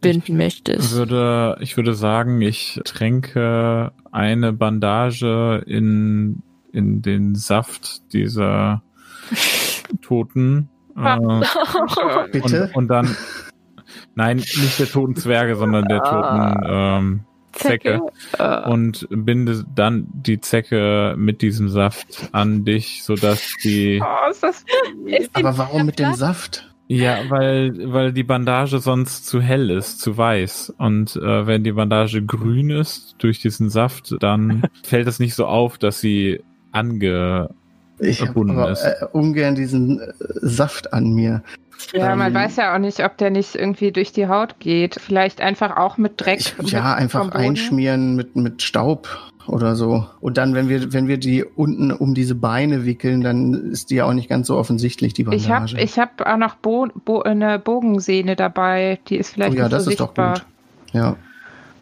[0.00, 0.94] binden möchtest.
[0.94, 8.82] würde, ich würde sagen, ich tränke eine Bandage in, in den Saft dieser
[10.02, 10.68] Toten.
[10.96, 11.18] Äh,
[12.32, 12.64] Bitte?
[12.68, 13.16] und, und dann,
[14.14, 17.20] nein, nicht der toten Zwerge, sondern der toten ähm,
[17.52, 18.00] Zecke.
[18.38, 24.42] Äh, Und binde dann die Zecke mit diesem Saft an dich, sodass die, Oh, ist
[24.42, 24.64] das
[25.06, 26.70] ist die- Aber warum mit dem Saft?
[26.88, 30.74] ja, weil, weil die Bandage sonst zu hell ist, zu weiß.
[30.78, 35.46] Und äh, wenn die Bandage grün ist durch diesen Saft, dann fällt es nicht so
[35.46, 36.42] auf, dass sie
[36.76, 37.50] ange,
[37.98, 40.12] Ich habe aber äh, ungern diesen äh,
[40.42, 41.42] Saft an mir.
[41.92, 44.96] Ja, man Ähm, weiß ja auch nicht, ob der nicht irgendwie durch die Haut geht.
[45.00, 46.40] Vielleicht einfach auch mit Dreck.
[46.40, 47.36] Ich, mit ja, vom einfach Boden.
[47.36, 49.08] einschmieren mit, mit Staub
[49.46, 50.06] oder so.
[50.20, 53.96] Und dann, wenn wir, wenn wir die unten um diese Beine wickeln, dann ist die
[53.96, 55.76] ja auch nicht ganz so offensichtlich, die Ich habe Bandage.
[55.82, 58.98] ich hab auch noch Bo Bo eine Bogensehne dabei.
[59.08, 60.34] Die ist vielleicht oh ja, nicht das so ist doch sichtbar.
[60.34, 60.44] gut.
[60.94, 61.16] Ja.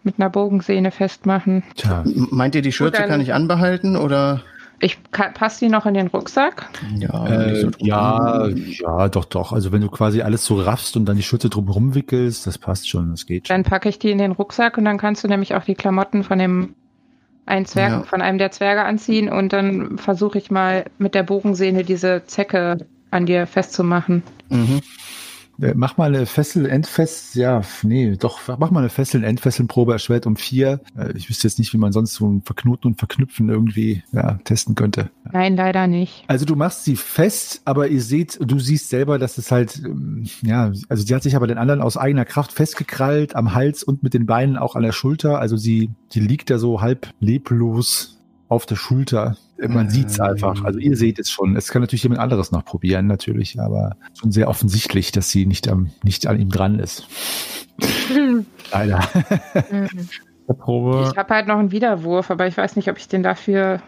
[0.03, 1.63] Mit einer Bogensehne festmachen.
[1.77, 4.43] Tja, Meint ihr, die Schürze dann- kann ich anbehalten oder?
[4.85, 6.69] Ich passe die noch in den Rucksack.
[6.99, 9.53] Ja, äh, so ja, ja, doch, doch.
[9.53, 12.87] Also wenn du quasi alles so raffst und dann die Schürze drumherum wickelst, das passt
[12.91, 13.55] schon, das geht schon.
[13.55, 16.23] Dann packe ich die in den Rucksack und dann kannst du nämlich auch die Klamotten
[16.23, 16.75] von dem
[17.47, 18.03] einen Zwerg, Ja.
[18.03, 22.77] von einem der Zwerge anziehen und dann versuche ich mal mit der Bogensehne diese Zecke
[23.11, 24.23] an dir festzumachen.
[24.51, 24.81] Mhm.
[25.61, 30.27] Äh, Mach mal eine Fessel, Endfest, ja, nee, doch, mach mal eine Fessel, Endfesselprobe erschwert
[30.27, 30.81] um vier.
[30.97, 34.39] Äh, Ich wüsste jetzt nicht, wie man sonst so ein Verknoten und Verknüpfen irgendwie ja,
[34.45, 35.11] testen könnte.
[35.33, 36.25] Nein, leider nicht.
[36.27, 40.25] Also du machst sie fest, aber ihr seht, du siehst selber, dass es halt, ähm,
[40.43, 44.03] ja, also sie hat sich aber den anderen aus eigener Kraft festgekrallt am Hals und
[44.03, 45.39] mit den Beinen auch an der Schulter.
[45.39, 49.37] Also sie, die liegt da so halb leblos auf der Schulter.
[49.69, 49.91] Man Ähm.
[49.91, 50.65] sieht's einfach.
[50.65, 51.57] Also ihr seht es schon.
[51.57, 55.69] Es kann natürlich jemand anderes noch probieren, natürlich, aber schon sehr offensichtlich, dass sie nicht
[55.69, 57.07] am, nicht an ihm dran ist.
[58.73, 59.01] Leider.
[59.71, 59.89] Mhm.
[60.49, 61.09] der Probe.
[61.11, 63.81] Ich habe halt noch einen Widerwurf, aber ich weiß nicht, ob ich den dafür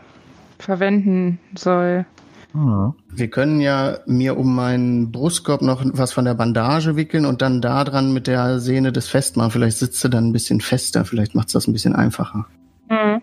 [0.59, 2.07] verwenden soll.
[2.55, 2.93] Ah.
[3.11, 7.61] Wir können ja mir um meinen Brustkorb noch was von der Bandage wickeln und dann
[7.61, 9.51] da dran mit der Sehne das festmachen.
[9.51, 12.47] Vielleicht sitzt du dann ein bisschen fester, vielleicht macht's das ein bisschen einfacher.
[12.89, 13.21] Mhm.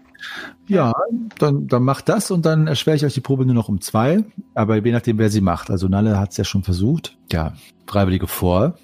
[0.67, 0.93] Ja,
[1.37, 4.23] dann, dann macht das und dann erschwere ich euch die Probe nur noch um zwei.
[4.53, 5.69] Aber je nachdem, wer sie macht.
[5.69, 7.17] Also Nalle hat es ja schon versucht.
[7.31, 7.53] Ja,
[7.87, 8.75] Freiwillige vor.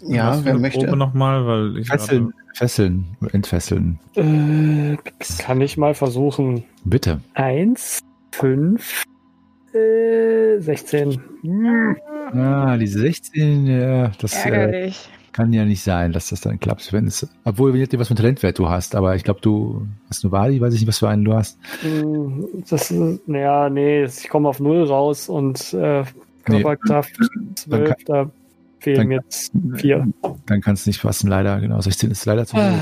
[0.00, 0.80] Ja, wer eine möchte?
[0.80, 3.98] Probe nochmal, weil ich Fesseln, fesseln, entfesseln.
[4.14, 4.96] Äh,
[5.38, 6.64] kann ich mal versuchen.
[6.84, 7.20] Bitte.
[7.34, 8.00] Eins,
[8.32, 9.04] fünf,
[9.74, 11.20] äh, 16.
[11.42, 11.96] Hm.
[12.32, 15.08] Ah, die 16, ja, das äh, Ärgerlich.
[15.36, 16.92] Kann ja nicht sein, dass das dann klappt.
[16.94, 18.94] Wenn es, obwohl, je nachdem, was für ein Talentwert du hast.
[18.94, 21.58] Aber ich glaube, du hast nur Wadi, weiß ich nicht, was für einen du hast.
[21.82, 26.04] Hm, Das ist, naja, nee, ich komme auf Null raus und äh,
[26.48, 26.62] Nee.
[26.62, 27.10] Körperkraft
[27.56, 28.30] 12, da
[28.78, 30.06] fehlen dann jetzt vier.
[30.46, 31.60] Dann kann es nicht passen, leider.
[31.60, 32.78] Genau, 16 ist leider zu hoch.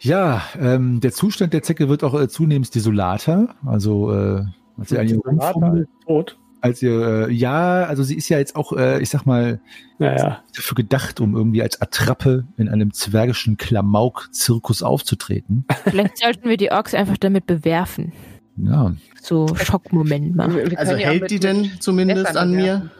[0.00, 3.54] Ja, ähm, der Zustand der Zecke wird auch äh, zunehmend desolater.
[3.64, 4.44] Also, äh,
[4.78, 6.36] als ihr rumfummelt, tot.
[6.60, 9.60] Als ihr, äh, ja, also sie ist ja jetzt auch, äh, ich sag mal,
[9.98, 15.64] Naja, dafür gedacht, um irgendwie als Attrappe in einem zwergischen Klamauk-Zirkus aufzutreten.
[15.84, 18.12] Vielleicht sollten wir die Orks einfach damit bewerfen.
[18.56, 20.76] Ja, So Schockmoment machen.
[20.76, 22.90] Also hält die denn zumindest an mir?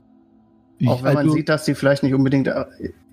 [0.79, 2.65] Ich- Auch wenn man also, sieht, dass sie vielleicht nicht unbedingt äh,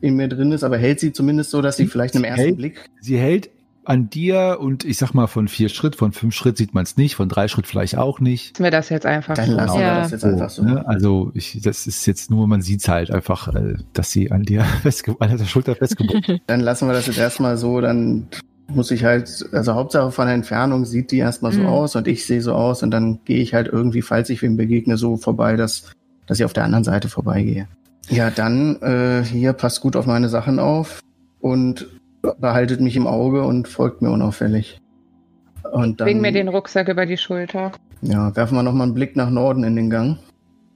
[0.02, 2.58] in mir drin ist, aber hält sie zumindest so, dass sie vielleicht im ersten hält-
[2.58, 2.90] Blick.
[3.00, 3.50] sie hält
[3.86, 6.98] an dir und ich sag mal von vier Schritt, von fünf Schritt sieht man es
[6.98, 8.52] nicht, von drei Schritt vielleicht auch nicht.
[8.54, 9.36] Lassen wir das jetzt einfach.
[9.36, 9.56] Dann so.
[9.56, 10.00] lassen wir Ja.
[10.02, 10.64] das jetzt einfach so.
[10.64, 10.88] Ne?
[10.88, 14.64] Also ich, das ist jetzt nur, man sieht halt einfach, äh, dass sie an dir
[14.82, 18.28] festge an der Schulter festgebunden Dann lassen wir das jetzt erstmal so, dann
[18.68, 21.68] muss ich halt, also Hauptsache von der Entfernung sieht die erstmal so Mhm.
[21.68, 24.56] aus und ich sehe so aus und dann gehe ich halt irgendwie, falls ich wem
[24.58, 25.92] begegne, so vorbei, dass,
[26.28, 27.68] dass ich auf der anderen Seite vorbeigehe.
[28.10, 31.00] Ja, dann äh, hier passt gut auf meine Sachen auf
[31.42, 31.88] und
[32.40, 34.80] behaltet mich im Auge und folgt mir unauffällig.
[35.72, 37.72] Und dann Bring mir den Rucksack über die Schulter.
[38.02, 40.18] ja, werfen wir nochmal einen Blick nach Norden in den Gang.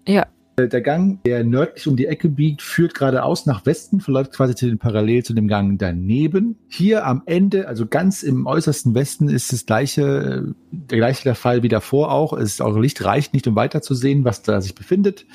[0.07, 0.25] Ja,
[0.57, 4.65] Der Gang, der nördlich um die Ecke biegt, führt geradeaus nach Westen, verläuft quasi zu
[4.65, 6.55] den parallel zu dem Gang daneben.
[6.69, 11.35] Hier am Ende, also ganz im äußersten Westen, ist das gleiche, äh, der gleiche der
[11.35, 12.33] Fall wie davor auch.
[12.33, 15.25] Es ist, eure Licht reicht nicht, um weiterzusehen, was da sich befindet.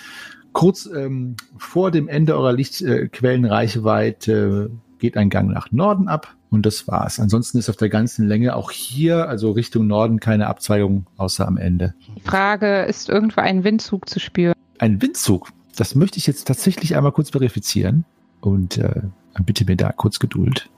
[0.53, 6.65] Kurz ähm, vor dem Ende eurer Lichtquellenreichweite äh, geht ein Gang nach Norden ab und
[6.65, 7.19] das war's.
[7.19, 11.57] Ansonsten ist auf der ganzen Länge auch hier, also Richtung Norden, keine Abzweigung außer am
[11.57, 11.93] Ende.
[12.17, 14.55] Die Frage, ist irgendwo ein Windzug zu spüren?
[14.79, 15.51] Ein Windzug.
[15.77, 18.05] Das möchte ich jetzt tatsächlich einmal kurz verifizieren.
[18.41, 19.03] Und äh,
[19.45, 20.71] bitte mir da kurz Geduld.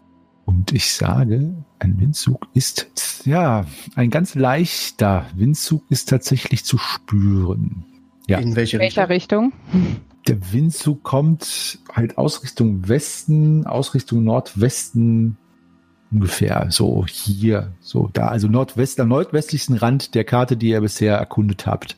[0.47, 7.85] Und ich sage, ein Windzug ist, ja, ein ganz leichter Windzug ist tatsächlich zu spüren.
[8.27, 8.39] Ja.
[8.39, 9.53] In welche In welcher Richtung?
[9.73, 9.97] Richtung?
[10.27, 15.37] Der Windzug kommt halt aus Richtung Westen, aus Richtung Nordwesten
[16.15, 21.17] ungefähr so hier, so da, also Nordwest, am nordwestlichsten Rand der Karte, die ihr bisher
[21.17, 21.97] erkundet habt.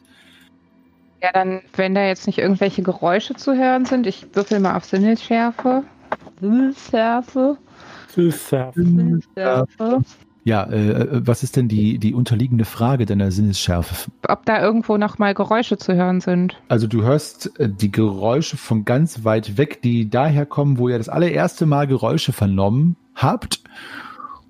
[1.23, 4.85] Ja, dann, wenn da jetzt nicht irgendwelche Geräusche zu hören sind, ich würfel mal auf
[4.85, 5.85] Sinnesschärfe.
[6.41, 7.59] Sinnesschärfe.
[8.15, 8.73] Süßer.
[10.47, 14.09] Ja, äh, was ist denn die, die unterliegende Frage deiner Sinnesschärfe?
[14.29, 16.57] Ob da irgendwo nochmal Geräusche zu hören sind.
[16.69, 20.99] Also du hörst äh, die Geräusche von ganz weit weg, die daher kommen, wo ihr
[20.99, 23.65] das allererste Mal Geräusche vernommen habt.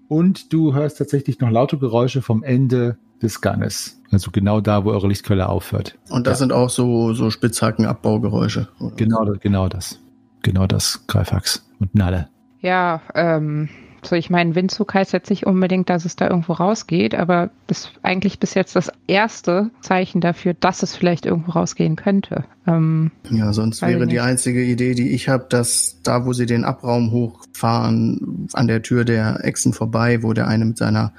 [0.08, 3.98] Und du hörst tatsächlich noch laute Geräusche vom Ende des Ganges.
[4.10, 5.96] Also genau da, wo eure Lichtquelle aufhört.
[6.10, 6.38] Und das Ja.
[6.40, 8.68] sind auch so, so Spitzhacken-Abbaugeräusche.
[8.96, 9.98] Genau, genau das.
[10.42, 12.28] Genau das, Greifax und Nalle.
[12.60, 13.70] Ja, ähm,
[14.06, 17.78] so ich meine, Windzug heißt jetzt nicht unbedingt, dass es da irgendwo rausgeht, aber das
[17.80, 22.44] ist eigentlich bis jetzt das erste Zeichen dafür, dass es vielleicht irgendwo rausgehen könnte.
[22.66, 26.64] Ähm, Ja, sonst wäre die einzige Idee, die ich habe, dass da, wo sie den
[26.64, 31.12] Abraum hochfahren, an der Tür der Echsen vorbei, wo der eine mit seiner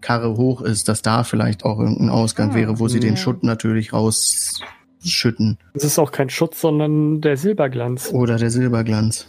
[0.00, 3.16] Karre hoch ist, dass da vielleicht auch irgendein Ausgang Ah, wäre, wo sie den ja.
[3.16, 5.58] Schutt natürlich rausschütten.
[5.72, 8.10] Das ist auch kein Schutz, sondern der Silberglanz.
[8.12, 9.28] Oder der Silberglanz.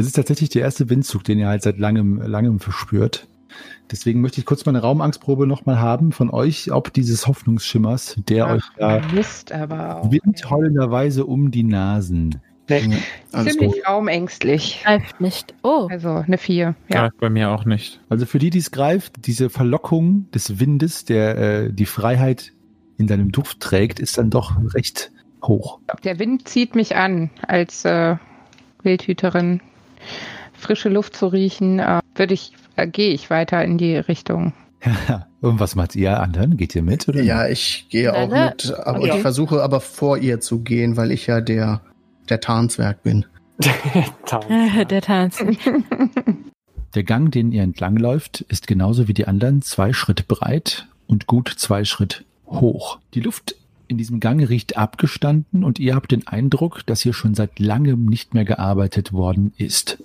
[0.00, 3.28] Es ist tatsächlich der erste Windzug, den ihr halt seit langem, langem verspürt.
[3.90, 8.48] Deswegen möchte ich kurz mal eine Raumangstprobe nochmal haben von euch, ob dieses Hoffnungsschimmers, der
[8.48, 10.10] euch da Mist, aber auch.
[10.10, 12.40] windheulenderweise um die Nasen.
[12.68, 12.78] Ja,
[13.32, 13.66] alles gut.
[13.68, 14.80] Ziemlich raumängstlich.
[14.82, 15.54] greift nicht.
[15.62, 16.74] Oh, Also eine 4.
[16.88, 17.00] Ja.
[17.02, 18.00] Greift bei mir auch nicht.
[18.08, 22.52] Also für die, die es greift, diese Verlockung des Windes, der äh, die Freiheit
[22.96, 25.78] in seinem Duft trägt, ist dann doch recht hoch.
[26.04, 28.16] Der Wind zieht mich an als äh,
[28.82, 29.60] Wildhüterin.
[30.52, 34.52] Frische Luft zu riechen, äh, würde ich, äh, gehe ich weiter in die Richtung.
[34.84, 35.26] Ja.
[35.40, 36.56] Und was macht ihr anderen?
[36.56, 37.06] Geht ihr mit?
[37.06, 39.12] Oder Ja, ich gehe auch Nein, mit, aber okay.
[39.14, 41.82] ich versuche aber vor ihr zu gehen, weil ich ja der,
[42.30, 43.26] der Tarnzwerg bin.
[44.90, 45.44] Der Tanz.
[46.94, 51.52] Der Gang, den ihr entlangläuft, ist genauso wie die anderen zwei Schritt breit und gut
[51.56, 52.98] zwei Schritt hoch.
[53.14, 53.56] Die Luft
[53.88, 58.06] in diesem Gang riecht abgestanden und ihr habt den Eindruck, dass hier schon seit langem
[58.06, 60.02] nicht mehr gearbeitet worden ist.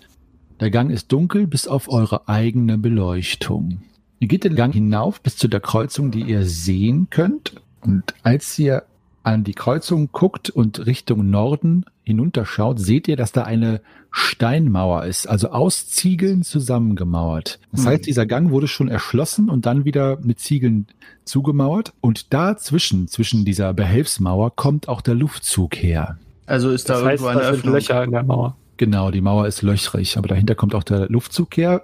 [0.60, 3.82] Der Gang ist dunkel bis auf eure eigene Beleuchtung.
[4.20, 7.62] Ihr geht den Gang hinauf bis zu der Kreuzung, die ihr sehen könnt.
[7.82, 8.84] Und als ihr
[9.30, 15.28] an die Kreuzung guckt und Richtung Norden hinunterschaut, seht ihr, dass da eine Steinmauer ist,
[15.28, 17.60] also aus Ziegeln zusammengemauert.
[17.72, 20.88] Das heißt, dieser Gang wurde schon erschlossen und dann wieder mit Ziegeln
[21.26, 21.94] zugemauert.
[22.02, 26.18] Und dazwischen, zwischen dieser Behelfsmauer, kommt auch der Luftzug her.
[26.48, 27.74] Also ist da Das heißt, irgendwo eine da sind Öffnung.
[27.76, 28.58] Löcher in der Mauer.
[28.80, 31.84] Genau, die Mauer ist löchrig, aber dahinter kommt auch der Luftzug her.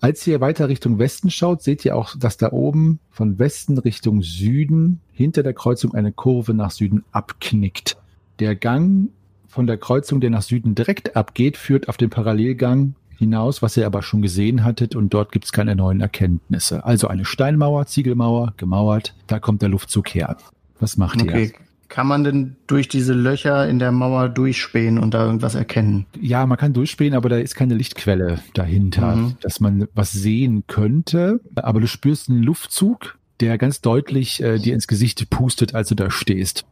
[0.00, 4.22] Als ihr weiter Richtung Westen schaut, seht ihr auch, dass da oben von Westen Richtung
[4.22, 7.96] Süden hinter der Kreuzung eine Kurve nach Süden abknickt.
[8.38, 9.08] Der Gang
[9.48, 13.84] von der Kreuzung, der nach Süden direkt abgeht, führt auf den Parallelgang hinaus, was ihr
[13.84, 16.84] aber schon gesehen hattet und dort gibt es keine neuen Erkenntnisse.
[16.84, 20.36] Also eine Steinmauer, Ziegelmauer, gemauert, da kommt der Luftzug her.
[20.78, 21.50] Was macht ihr?
[21.88, 26.06] Kann man denn durch diese Löcher in der Mauer durchspähen und da irgendwas erkennen?
[26.20, 29.36] Ja, man kann durchspähen, aber da ist keine Lichtquelle dahinter, Mhm.
[29.40, 31.40] dass man was sehen könnte.
[31.56, 35.94] Aber du spürst einen Luftzug, der ganz deutlich äh, dir ins Gesicht pustet, als du
[35.94, 36.64] da stehst.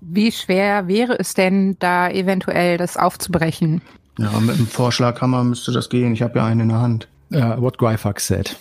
[0.00, 3.80] Wie schwer wäre es denn, da eventuell das aufzubrechen?
[4.18, 6.12] Ja, mit einem Vorschlaghammer müsste das gehen.
[6.12, 7.08] Ich habe ja einen in der Hand.
[7.32, 8.54] Uh, what Gryfuck said.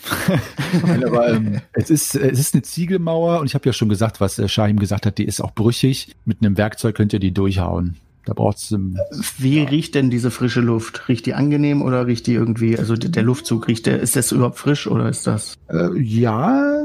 [1.05, 4.39] Aber, ähm, es, ist, es ist eine Ziegelmauer und ich habe ja schon gesagt, was
[4.39, 6.15] äh, Shahim gesagt hat, die ist auch brüchig.
[6.25, 7.97] Mit einem Werkzeug könnt ihr die durchhauen.
[8.25, 8.97] Da braucht es ähm,
[9.37, 11.09] Wie riecht denn diese frische Luft?
[11.09, 14.57] Riecht die angenehm oder riecht die irgendwie, also der Luftzug riecht der, ist das überhaupt
[14.57, 15.55] frisch oder ist das?
[15.67, 16.83] Äh, ja,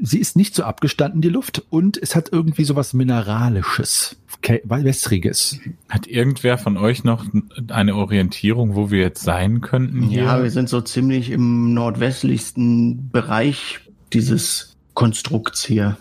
[0.00, 5.60] sie ist nicht so abgestanden, die Luft, und es hat irgendwie sowas Mineralisches, Kä- Wässriges.
[5.90, 7.26] Hat irgendwer von euch noch
[7.68, 10.22] eine Orientierung, wo wir jetzt sein könnten hier?
[10.22, 13.80] Ja, wir sind so ziemlich im nordwestlichsten Bereich
[14.14, 15.98] dieses Konstrukts hier,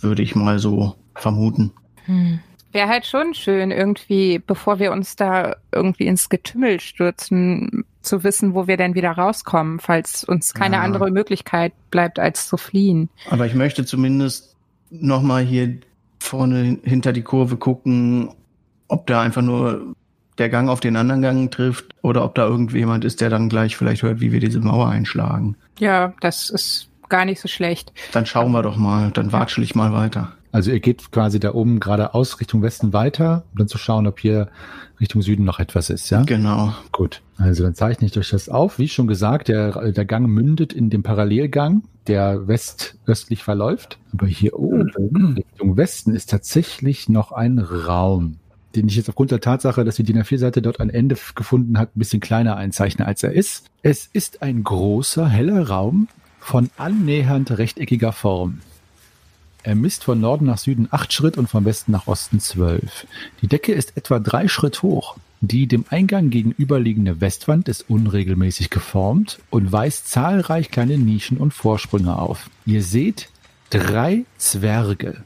[0.00, 1.72] würde ich mal so vermuten.
[2.06, 2.40] Hm.
[2.78, 8.54] Wäre halt schon schön, irgendwie, bevor wir uns da irgendwie ins Getümmel stürzen, zu wissen,
[8.54, 10.82] wo wir denn wieder rauskommen, falls uns keine Ja.
[10.82, 13.08] andere Möglichkeit bleibt, als zu fliehen.
[13.28, 14.54] Aber ich möchte zumindest
[14.90, 15.78] noch mal hier
[16.20, 18.30] vorne hin- hinter die Kurve gucken,
[18.86, 19.94] ob da einfach nur
[20.38, 23.76] der Gang auf den anderen Gang trifft oder ob da irgendjemand ist, der dann gleich
[23.76, 25.56] vielleicht hört, wie wir diese Mauer einschlagen.
[25.80, 27.92] Ja, das ist gar nicht so schlecht.
[28.12, 30.32] Dann schauen wir doch mal, dann watschel ich mal weiter.
[30.50, 34.18] Also ihr geht quasi da oben geradeaus Richtung Westen weiter, um dann zu schauen, ob
[34.18, 34.48] hier
[35.00, 36.22] Richtung Süden noch etwas ist, ja?
[36.22, 36.74] Genau.
[36.92, 37.22] Gut.
[37.36, 38.78] Also dann zeichne ich euch das auf.
[38.78, 43.98] Wie schon gesagt, der, der Gang mündet in den Parallelgang, der westöstlich verläuft.
[44.12, 48.36] Aber hier oben Richtung Westen ist tatsächlich noch ein Raum,
[48.74, 51.94] den ich jetzt aufgrund der Tatsache, dass die DIN A4-Seite dort ein Ende gefunden hat,
[51.94, 53.66] ein bisschen kleiner einzeichne, als er ist.
[53.82, 56.08] Es ist ein großer, heller Raum
[56.40, 58.60] von annähernd rechteckiger Form.
[59.62, 63.06] Er misst von Norden nach Süden acht Schritt und von Westen nach Osten zwölf.
[63.42, 65.16] Die Decke ist etwa drei Schritt hoch.
[65.40, 72.18] Die dem Eingang gegenüberliegende Westwand ist unregelmäßig geformt und weist zahlreich kleine Nischen und Vorsprünge
[72.18, 72.50] auf.
[72.66, 73.28] Ihr seht
[73.70, 75.22] drei Zwerge,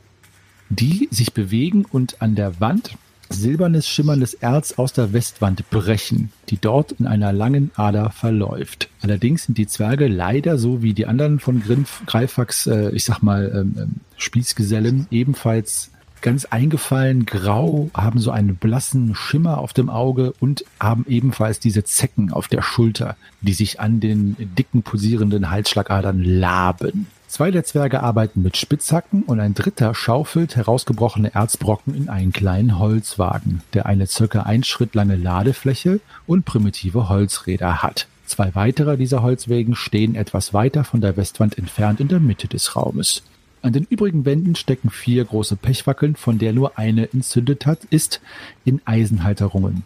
[0.69, 2.97] die sich bewegen und an der Wand
[3.33, 8.89] silbernes schimmerndes Erz aus der Westwand brechen, die dort in einer langen Ader verläuft.
[9.01, 11.63] Allerdings sind die Zwerge leider so wie die anderen von
[12.07, 15.91] Greifax, äh, ich sag mal, ähm, ähm, Spießgesellen, ebenfalls
[16.23, 21.85] ganz eingefallen, grau, haben so einen blassen Schimmer auf dem Auge und haben ebenfalls diese
[21.85, 27.09] Zecken auf der Schulter, die sich an den dicken posierenden Halsschlagadern laben.
[27.33, 32.79] Zwei der Zwerge arbeiten mit Spitzhacken und ein dritter schaufelt herausgebrochene Erzbrocken in einen kleinen
[32.79, 38.07] Holzwagen, der eine circa ein Schritt lange Ladefläche und primitive Holzräder hat.
[38.27, 42.77] Zwei weitere dieser Holzwägen stehen etwas weiter von der Westwand entfernt in der Mitte des
[42.77, 43.23] Raumes.
[43.63, 48.21] An den übrigen Wänden stecken vier große Pechwackeln, von der nur eine entzündet hat, ist
[48.67, 49.85] in Eisenhalterungen.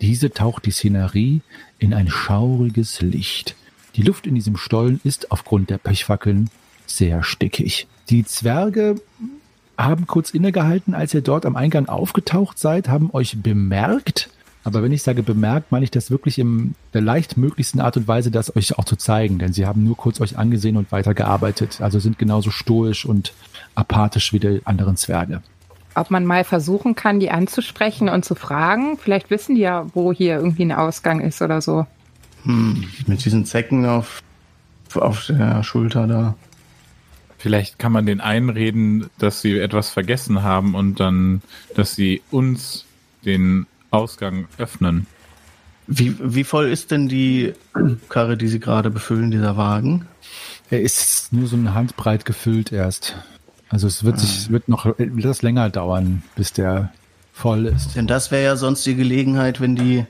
[0.00, 1.40] Diese taucht die Szenerie
[1.80, 3.56] in ein schauriges Licht.
[3.96, 6.50] Die Luft in diesem Stollen ist aufgrund der Pechwackeln
[6.86, 7.86] sehr stickig.
[8.10, 8.96] Die Zwerge
[9.76, 14.30] haben kurz innegehalten, als ihr dort am Eingang aufgetaucht seid, haben euch bemerkt.
[14.62, 18.08] Aber wenn ich sage bemerkt, meine ich das wirklich in der leicht möglichsten Art und
[18.08, 19.38] Weise, das euch auch zu zeigen.
[19.38, 21.80] Denn sie haben nur kurz euch angesehen und weitergearbeitet.
[21.82, 23.34] Also sind genauso stoisch und
[23.74, 25.42] apathisch wie die anderen Zwerge.
[25.94, 28.96] Ob man mal versuchen kann, die anzusprechen und zu fragen.
[28.96, 31.86] Vielleicht wissen die ja, wo hier irgendwie ein Ausgang ist oder so.
[32.44, 34.22] Hm, mit diesen Zecken auf,
[34.94, 36.34] auf der Schulter da.
[37.44, 41.42] Vielleicht kann man den einreden, dass sie etwas vergessen haben und dann,
[41.74, 42.86] dass sie uns
[43.26, 45.06] den Ausgang öffnen.
[45.86, 47.52] Wie, wie voll ist denn die
[48.08, 50.06] Karre, die Sie gerade befüllen, dieser Wagen?
[50.70, 53.14] Er ist nur so eine Handbreit gefüllt erst.
[53.68, 56.94] Also es wird sich wird noch etwas länger dauern, bis der
[57.34, 57.94] voll ist.
[57.94, 60.06] Denn das wäre ja sonst die Gelegenheit, wenn die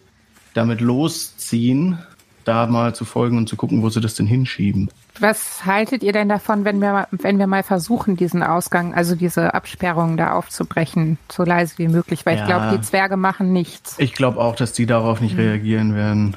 [0.55, 1.99] damit losziehen,
[2.45, 4.89] da mal zu folgen und zu gucken, wo sie das denn hinschieben.
[5.21, 9.15] Was haltet ihr denn davon, wenn wir, mal- wenn wir mal versuchen, diesen Ausgang, also
[9.15, 12.27] diese Absperrung da aufzubrechen, so leise wie möglich?
[12.27, 12.43] Weil Ja.
[12.43, 13.95] ich glaube, die Zwerge machen nichts.
[13.99, 16.37] Ich glaube auch, dass die darauf nicht reagieren werden.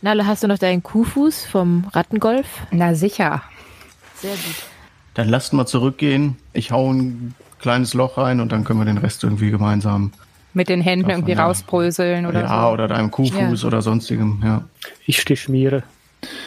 [0.00, 2.46] Nalle, hast du noch deinen Kuhfuß vom Rattengolf?
[2.70, 3.42] Na sicher.
[4.16, 4.56] Sehr gut.
[5.14, 6.36] Dann lasst mal zurückgehen.
[6.52, 10.12] Ich hau ein kleines Loch rein und dann können wir den Rest irgendwie gemeinsam.
[10.54, 11.44] Mit den Händen Davon, irgendwie ja.
[11.46, 12.72] rausbröseln oder ja, so.
[12.72, 14.64] oder deinem Kuhfuß oder sonstigem, ja.
[15.06, 15.82] Ich stichmiere.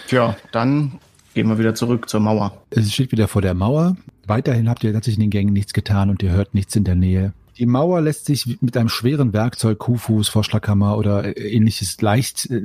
[0.07, 0.93] Tja, dann
[1.37, 2.63] gehen wir wieder zurück zur Mauer.
[2.71, 3.95] Es steht wieder vor der Mauer.
[4.25, 6.95] Weiterhin habt ihr tatsächlich in den Gängen nichts getan und ihr hört nichts in der
[6.95, 7.31] Nähe.
[7.59, 12.63] Die Mauer lässt sich mit einem schweren Werkzeug, Kuhfuß, Vorschlaghammer oder äh, ähnliches leicht äh,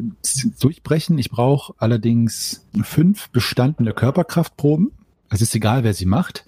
[0.59, 1.19] durchbrechen.
[1.19, 4.91] Ich brauche allerdings fünf bestandene Körperkraftproben.
[5.29, 6.47] Es ist egal, wer sie macht.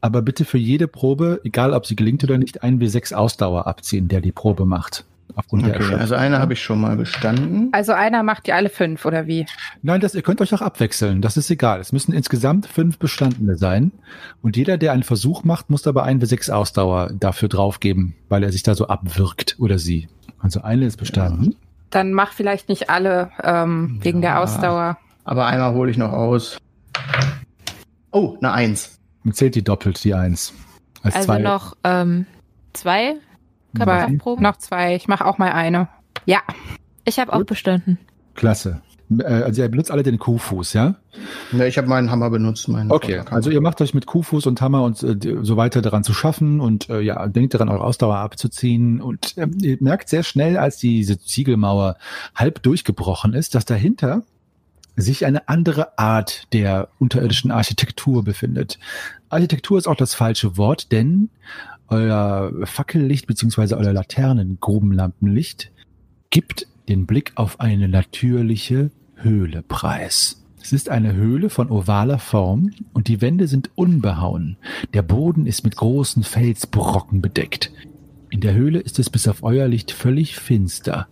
[0.00, 4.06] Aber bitte für jede Probe, egal ob sie gelingt oder nicht, ein W6 Ausdauer abziehen,
[4.06, 5.04] der die Probe macht.
[5.34, 6.00] Aufgrund der Okay, Erschöpfung.
[6.00, 7.68] also eine habe ich schon mal bestanden.
[7.72, 9.44] Also einer macht die alle fünf, oder wie?
[9.82, 11.20] Nein, das, ihr könnt euch auch abwechseln.
[11.20, 11.80] Das ist egal.
[11.80, 13.92] Es müssen insgesamt fünf bestandene sein.
[14.42, 18.52] Und jeder, der einen Versuch macht, muss dabei ein W6 Ausdauer dafür draufgeben, weil er
[18.52, 20.08] sich da so abwirkt oder sie.
[20.38, 21.56] Also eine ist bestanden.
[21.90, 24.42] Dann mach vielleicht nicht alle ähm, wegen der Ja.
[24.42, 24.98] Ausdauer.
[25.24, 26.56] Aber einmal hole ich noch aus.
[28.10, 28.98] Oh, eine Eins.
[29.22, 30.54] Man zählt die doppelt, die eins.
[31.02, 31.38] Als Also zwei.
[31.40, 32.26] noch ähm,
[32.72, 33.16] zwei
[33.76, 34.42] Körperkraftproben.
[34.42, 34.94] Noch zwei.
[34.96, 35.88] Ich mache auch mal eine.
[36.24, 36.40] Ja.
[37.04, 37.98] Ich habe auch bestanden.
[38.34, 38.82] Klasse.
[39.18, 40.96] Äh, Also ihr benutzt alle den Kuhfuß, ja?
[41.52, 42.68] Ne, ich habe meinen Hammer benutzt.
[42.68, 46.04] Meinen Okay, also ihr macht euch mit Kuhfuß und Hammer und äh, so weiter daran
[46.04, 49.00] zu schaffen und äh, ja, denkt daran, eure Ausdauer abzuziehen.
[49.00, 51.96] Und ähm, ihr merkt sehr schnell, als diese Ziegelmauer
[52.34, 54.22] halb durchgebrochen ist, dass dahinter
[54.96, 58.78] sich eine andere Art der unterirdischen Architektur befindet.
[59.28, 61.28] Architektur ist auch das falsche Wort, denn
[61.88, 65.72] euer Fackellicht beziehungsweise euer Laternengrubenlampenlicht
[66.30, 70.44] gibt den Blick auf eine natürliche Höhle preis.
[70.60, 74.56] Es ist eine Höhle von ovaler Form und die Wände sind unbehauen.
[74.94, 77.72] Der Boden ist mit großen Felsbrocken bedeckt.
[78.30, 81.06] In der Höhle ist es bis auf euer Licht völlig finster.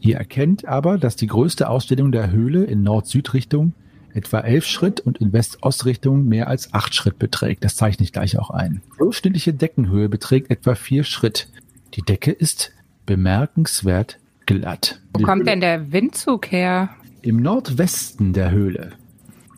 [0.00, 3.72] Ihr erkennt aber, dass die größte Ausdehnung der Höhle in Nord-Süd-Richtung
[4.16, 7.64] etwa elf Schritt und in West-Ost-Richtung mehr als acht Schritt beträgt.
[7.64, 8.82] Das zeichne ich gleich auch ein.
[8.98, 11.48] Durchschnittliche Deckenhöhe beträgt etwa vier Schritt.
[11.94, 12.72] Die Decke ist
[13.06, 15.00] bemerkenswert glatt.
[15.12, 16.90] Wo kommt denn der Windzug her?
[17.26, 18.92] im Nordwesten der Höhle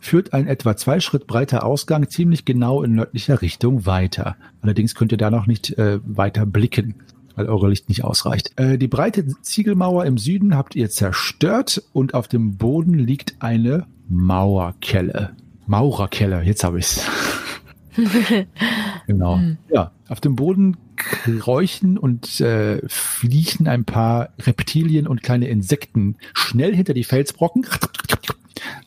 [0.00, 4.36] führt ein etwa zwei Schritt breiter Ausgang ziemlich genau in nördlicher Richtung weiter.
[4.62, 6.94] Allerdings könnt ihr da noch nicht äh, weiter blicken,
[7.38, 8.52] weil eure Licht nicht ausreicht.
[8.56, 13.86] Äh, die breite Ziegelmauer im Süden habt ihr zerstört und auf dem Boden liegt eine
[14.08, 15.36] Mauerkelle.
[15.66, 17.06] Maurerkelle, jetzt habe ich's.
[19.06, 19.40] genau.
[19.72, 26.74] Ja, auf dem Boden kräuchen und äh, fliechen ein paar Reptilien und kleine Insekten schnell
[26.74, 27.66] hinter die Felsbrocken,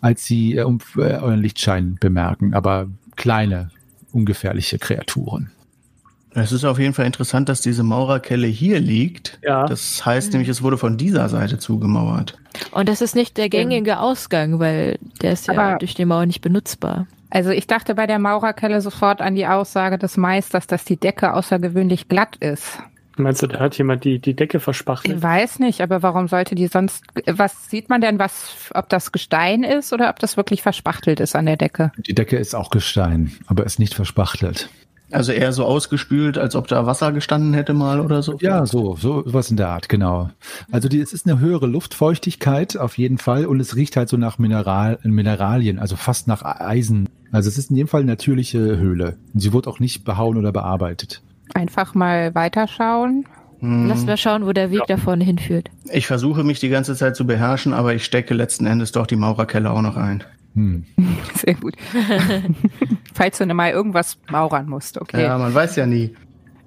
[0.02, 2.54] als sie äh, um, äh, euren Lichtschein bemerken.
[2.54, 3.70] Aber kleine,
[4.12, 5.52] ungefährliche Kreaturen.
[6.34, 9.38] Es ist auf jeden Fall interessant, dass diese Maurerkelle hier liegt.
[9.44, 9.66] Ja.
[9.66, 12.38] Das heißt nämlich, es wurde von dieser Seite zugemauert.
[12.72, 16.26] Und das ist nicht der gängige Ausgang, weil der ist ja Aber- durch die Mauer
[16.26, 17.08] nicht benutzbar.
[17.30, 21.34] Also ich dachte bei der Maurerkelle sofort an die Aussage des Meisters, dass die Decke
[21.34, 22.80] außergewöhnlich glatt ist.
[23.18, 25.22] Meinst du, da hat jemand die, die Decke Ich verspachtelt?
[25.22, 29.64] weiß nicht, aber warum sollte die sonst, was sieht man denn, was, ob das Gestein
[29.64, 31.92] ist oder ob das wirklich verspachtelt ist an der Decke?
[31.98, 34.70] Die Decke ist auch Gestein, aber ist nicht verspachtelt.
[35.12, 38.38] Also eher so ausgespült, als ob da Wasser gestanden hätte mal oder so.
[38.40, 40.30] Ja, so, so was in der Art, genau.
[40.72, 44.18] Also die, es ist eine höhere Luftfeuchtigkeit auf jeden Fall und es riecht halt so
[44.18, 47.10] nach Mineral, Mineralien, also fast nach Eisen.
[47.32, 49.18] Also es ist in jedem Fall eine natürliche Höhle.
[49.34, 51.22] Und sie wurde auch nicht behauen oder bearbeitet.
[51.54, 53.26] Einfach mal weiterschauen.
[53.60, 53.88] Hm.
[53.88, 55.70] Lass mal schauen, wo der Weg da vorne hinführt.
[55.92, 59.16] Ich versuche mich die ganze Zeit zu beherrschen, aber ich stecke letzten Endes doch die
[59.16, 60.24] Maurerkelle auch noch ein.
[60.56, 60.86] Hm.
[61.36, 61.76] Sehr gut.
[63.14, 65.24] Falls du mal irgendwas maurern musst, okay.
[65.24, 66.16] Ja, man weiß ja nie.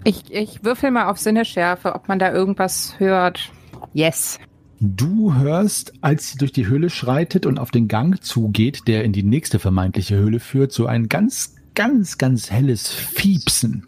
[0.04, 3.50] Ich, ich würfel mal auf Sinneschärfe, ob man da irgendwas hört.
[3.94, 4.38] Yes.
[4.80, 9.12] Du hörst, als sie durch die Höhle schreitet und auf den Gang zugeht, der in
[9.12, 13.86] die nächste vermeintliche Höhle führt, so ein ganz, ganz, ganz helles Fiepsen.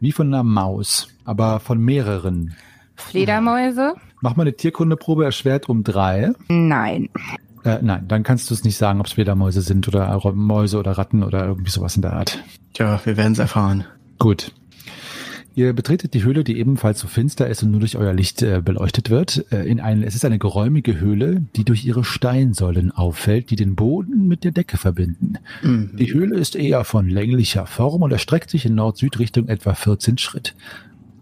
[0.00, 2.54] Wie von einer Maus, aber von mehreren.
[2.96, 3.94] Fledermäuse?
[4.20, 6.32] Mach mal eine Tierkundeprobe erschwert um drei.
[6.48, 7.08] Nein.
[7.64, 10.92] Äh, nein, dann kannst du es nicht sagen, ob es Fledermäuse sind oder Mäuse oder
[10.92, 12.42] Ratten oder irgendwie sowas in der Art.
[12.74, 13.84] Tja, wir werden es erfahren.
[14.18, 14.52] Gut.
[15.54, 18.62] Ihr betretet die Höhle, die ebenfalls so finster ist und nur durch euer Licht äh,
[18.64, 19.44] beleuchtet wird.
[19.52, 23.74] Äh, in eine, es ist eine geräumige Höhle, die durch ihre Steinsäulen auffällt, die den
[23.74, 25.34] Boden mit der Decke verbinden.
[25.62, 25.90] Mhm.
[25.94, 30.54] Die Höhle ist eher von länglicher Form und erstreckt sich in Nord-Süd-Richtung etwa 14 Schritt.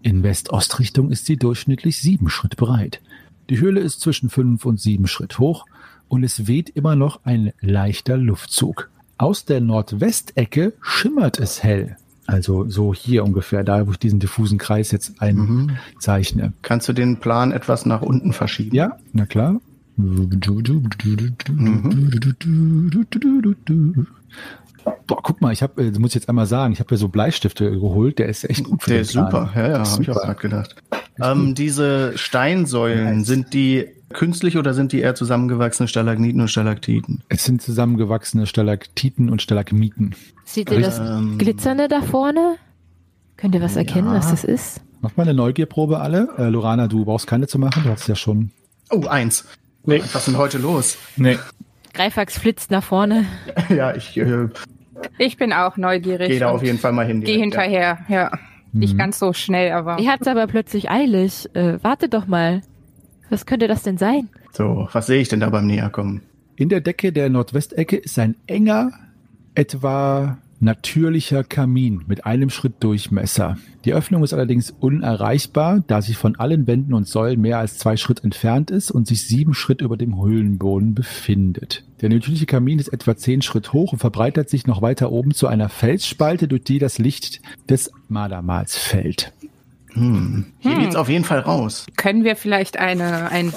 [0.01, 3.01] In West-Ost-Richtung ist sie durchschnittlich sieben Schritt breit.
[3.49, 5.65] Die Höhle ist zwischen fünf und sieben Schritt hoch
[6.11, 8.89] und es weht immer noch ein leichter Luftzug.
[9.17, 11.95] Aus der Nordwestecke schimmert es hell.
[12.27, 15.71] Also so hier ungefähr, da wo ich diesen diffusen Kreis jetzt Mhm.
[15.95, 16.53] einzeichne.
[16.63, 18.75] Kannst du den Plan etwas nach unten verschieben?
[18.75, 19.61] Ja, na klar.
[25.07, 27.07] Boah, guck mal, ich habe, das muss ich jetzt einmal sagen, ich habe ja so
[27.07, 29.51] Bleistifte geholt, der ist echt gut für Der ist super.
[29.55, 30.75] Ja, ja, habe ich auch gerade gedacht.
[31.21, 37.23] Ähm, diese Steinsäulen, sind die künstlich oder sind die eher zusammengewachsene Stalagniten und Stalaktiten?
[37.29, 40.15] Es sind zusammengewachsene Stalaktiten und Stalagmiten.
[40.45, 42.55] Seht ihr das Ähm, Glitzernde da vorne?
[43.37, 44.15] Könnt ihr was erkennen, Ja.
[44.15, 44.81] was das ist?
[45.01, 46.29] Macht mal eine Neugierprobe alle.
[46.37, 48.51] Äh, Lorana, du brauchst keine zu machen, du hast ja schon.
[48.91, 49.45] Oh, eins.
[49.83, 49.99] Nee.
[49.99, 50.97] Was ist denn heute los?
[51.15, 51.37] Nee.
[51.93, 53.25] Greifax flitzt nach vorne.
[53.69, 54.47] ja, ich äh,
[55.17, 56.29] Ich bin auch neugierig.
[56.29, 57.21] gehe da auf jeden Fall mal hin.
[57.21, 57.61] Geh direkt, ja.
[57.61, 58.31] hinterher, ja.
[58.73, 58.97] Nicht Mhm.
[58.99, 59.99] ganz so schnell, aber.
[59.99, 61.49] Ihr habt's aber plötzlich eilig.
[61.55, 62.61] Äh, wartet doch mal.
[63.31, 64.27] Was könnte das denn sein?
[64.51, 66.21] So, was sehe ich denn da beim Näherkommen?
[66.57, 68.91] In der Decke der Nordwestecke ist ein enger,
[69.55, 73.57] etwa natürlicher Kamin mit einem Schritt Durchmesser.
[73.85, 77.95] Die Öffnung ist allerdings unerreichbar, da sie von allen Wänden und Säulen mehr als zwei
[77.95, 81.85] Schritt entfernt ist und sich sieben Schritt über dem Höhlenboden befindet.
[82.01, 85.47] Der natürliche Kamin ist etwa zehn Schritt hoch und verbreitert sich noch weiter oben zu
[85.47, 89.33] einer Felsspalte, durch die das Licht des Madamals fällt.
[89.93, 90.45] Hm.
[90.59, 90.79] Hier Hm.
[90.81, 91.85] geht's auf jeden Fall raus.
[91.97, 93.53] Können wir vielleicht eine, ein,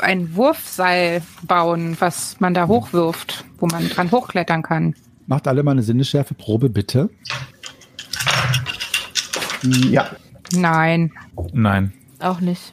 [0.00, 4.94] ein Wurfseil bauen, was man da hochwirft, wo man dran hochklettern kann?
[5.26, 7.08] Macht alle mal eine Sinnesschärfe-Probe, bitte.
[9.90, 10.10] Ja.
[10.54, 11.12] Nein.
[11.52, 11.92] Nein.
[12.18, 12.72] Auch nicht.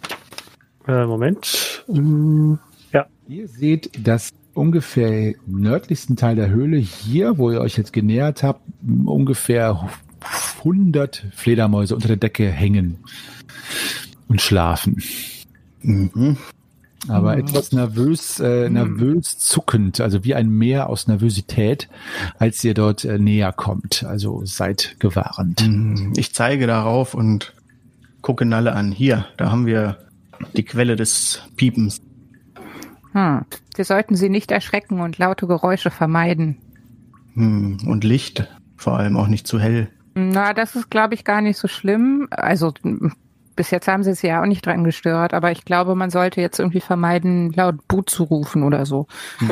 [0.88, 1.84] Äh, Moment.
[1.88, 2.58] Hm,
[2.94, 3.06] ja.
[3.28, 8.62] Ihr seht das ungefähr nördlichsten Teil der Höhle hier, wo ihr euch jetzt genähert habt,
[9.06, 9.88] ungefähr
[10.60, 12.98] 100 Fledermäuse unter der Decke hängen
[14.28, 15.02] und schlafen.
[15.82, 16.38] Mhm.
[17.08, 21.88] Aber etwas nervös, äh, nervös zuckend, also wie ein Meer aus Nervosität,
[22.38, 24.04] als ihr dort äh, näher kommt.
[24.04, 25.62] Also seid gewarnt.
[25.62, 26.14] Hm.
[26.18, 27.54] Ich zeige darauf und
[28.22, 28.92] gucke Nalle an.
[28.92, 30.00] Hier, da haben wir
[30.56, 32.02] die Quelle des Piepens.
[33.14, 33.46] Hm.
[33.76, 36.58] Wir sollten sie nicht erschrecken und laute Geräusche vermeiden.
[37.36, 37.78] Hm.
[37.86, 38.48] Und Licht.
[38.76, 39.90] Vor allem auch nicht zu hell.
[40.18, 42.28] Na, das ist, glaube ich, gar nicht so schlimm.
[42.32, 42.74] Also
[43.56, 46.42] bis jetzt haben sie es ja auch nicht dran gestört, aber ich glaube, man sollte
[46.42, 49.08] jetzt irgendwie vermeiden, laut Boot zu rufen oder so.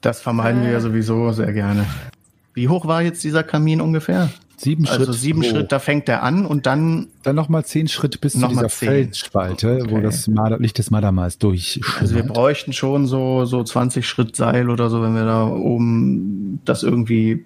[0.00, 1.84] Das vermeiden wir ja sowieso sehr gerne.
[2.54, 4.30] Wie hoch war jetzt dieser Kamin ungefähr?
[4.56, 5.48] Sieben Also Schritt sieben hoch.
[5.50, 8.68] Schritt, da fängt er an und dann Dann nochmal zehn Schritt bis zu dieser.
[8.70, 10.02] Felsspalte, wo Okay.
[10.02, 12.28] das Mada- Licht des Madamals Also wir durchschimmert.
[12.28, 17.44] bräuchten schon so, so 20 Schritt Seil oder so, wenn wir da oben das irgendwie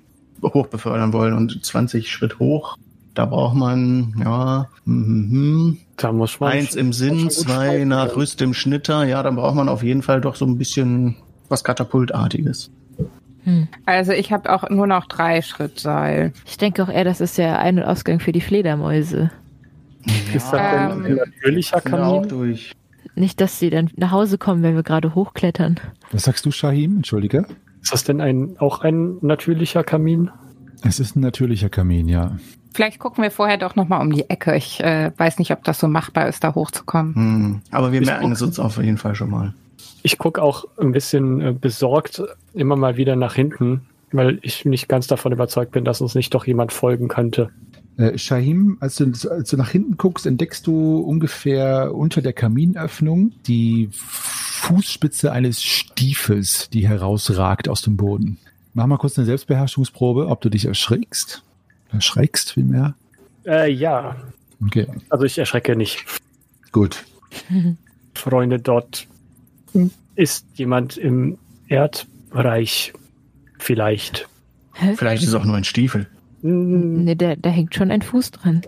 [0.52, 1.34] hoch befördern wollen.
[1.34, 2.76] Und 20 Schritt hoch,
[3.14, 6.52] da braucht man, ja, mhm, Da muss man.
[6.52, 9.04] eins im Sinn, zwei nach Rüst im Schnitter.
[9.04, 11.16] Ja, dann braucht man auf jeden Fall doch so ein bisschen
[11.48, 12.70] was Katapultartiges.
[13.44, 13.68] Hm.
[13.84, 16.32] Also ich habe auch nur noch drei Schritt Seil.
[16.46, 19.30] Ich denke auch eher, das ist der Ein- und Ausgang für die Fledermäuse.
[20.34, 22.28] Ist das denn Ähm, ein natürlicher wir auch Kamin?
[22.28, 22.72] durch.
[23.14, 25.78] Nicht, dass sie dann nach Hause kommen, wenn wir gerade hochklettern.
[26.10, 26.96] Was sagst du, Shahim?
[26.96, 27.46] Entschuldige.
[27.84, 30.30] Ist das denn ein, auch ein natürlicher Kamin?
[30.82, 32.38] Es ist ein natürlicher Kamin, ja.
[32.72, 34.56] Vielleicht gucken wir vorher doch nochmal um die Ecke.
[34.56, 37.14] Ich äh, weiß nicht, ob das so machbar ist, da hochzukommen.
[37.14, 37.60] Hm.
[37.70, 39.52] Aber wir Ich merken es uns auf jeden Fall schon mal.
[40.02, 42.22] Ich gucke auch ein bisschen äh, besorgt
[42.54, 43.82] immer mal wieder nach hinten,
[44.12, 47.50] weil ich nicht ganz davon überzeugt bin, dass uns nicht doch jemand folgen könnte.
[47.98, 53.32] Äh, Shahim, als du, als du nach hinten guckst, entdeckst du ungefähr unter der Kaminöffnung
[53.46, 53.90] die
[54.68, 58.38] Fußspitze eines Stiefels, die herausragt aus dem Boden.
[58.72, 61.42] Mach mal kurz eine Selbstbeherrschungsprobe, ob du dich erschrickst.
[61.92, 62.94] Erschreckst vielmehr.
[63.46, 64.16] Äh, ja,
[64.64, 66.04] Okay, also ich erschrecke nicht.
[66.72, 67.04] gut.
[68.14, 69.06] Freunde, dort
[70.14, 71.36] ist jemand im
[71.68, 72.92] Erdbereich.
[73.58, 74.28] Vielleicht.
[74.96, 76.06] Vielleicht ist es auch nur ein Stiefel.
[76.42, 78.62] Hm, Ne, da, da hängt schon ein Fuß dran.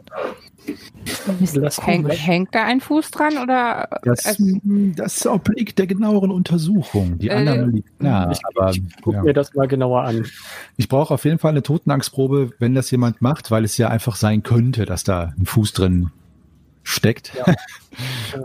[1.83, 4.01] Häng, hängt da ein Fuß dran oder?
[4.03, 7.19] Das, Also, das obliegt der genaueren Untersuchung.
[7.19, 8.31] Die Äh, anderen liegt nah.
[8.31, 9.23] ich aber ich gucke ja.
[9.23, 10.27] mir das mal genauer an.
[10.77, 14.17] ich brauche auf jeden Fall eine Totenangstprobe, wenn das jemand macht, weil es ja einfach
[14.17, 16.11] sein könnte, dass da ein Fuß drin
[16.83, 17.33] steckt.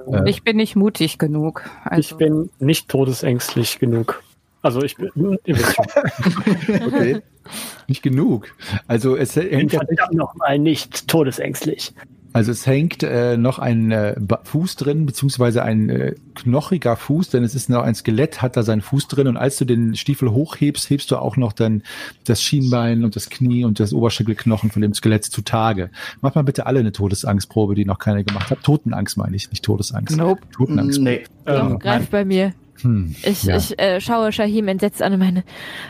[0.09, 1.69] Äh, ich bin nicht mutig genug.
[1.84, 4.24] Also, ich bin nicht todesängstlich genug.
[4.62, 5.09] Also ich bin,
[5.45, 5.86] ihr wisst schon.
[6.88, 7.22] Okay.
[7.88, 8.47] Nicht genug.
[8.88, 11.93] Also es hängt, verdammt nochmal nicht todesängstlich.
[12.34, 17.43] also es hängt äh, noch ein äh, Fuß drin, beziehungsweise ein äh, knochiger Fuß, denn
[17.43, 20.32] es ist noch ein Skelett, hat da seinen Fuß drin und als du den Stiefel
[20.32, 21.82] hochhebst, hebst du auch noch dann
[22.26, 25.89] das Schienbein und das Knie und das Oberschenkelknochen von dem Skelett zutage.
[26.22, 28.62] Mach mal bitte alle eine Todesangstprobe, die noch keine gemacht hat.
[28.62, 30.16] Totenangst meine ich, nicht Todesangst.
[30.16, 30.41] Nope.
[30.55, 31.01] Totenangst.
[31.01, 31.24] Nee.
[31.47, 32.53] Ähm, Greif bei mir.
[32.84, 33.58] Hm, Ich, ja.
[33.58, 35.44] ich äh, schaue Shahim entsetzt an und meine,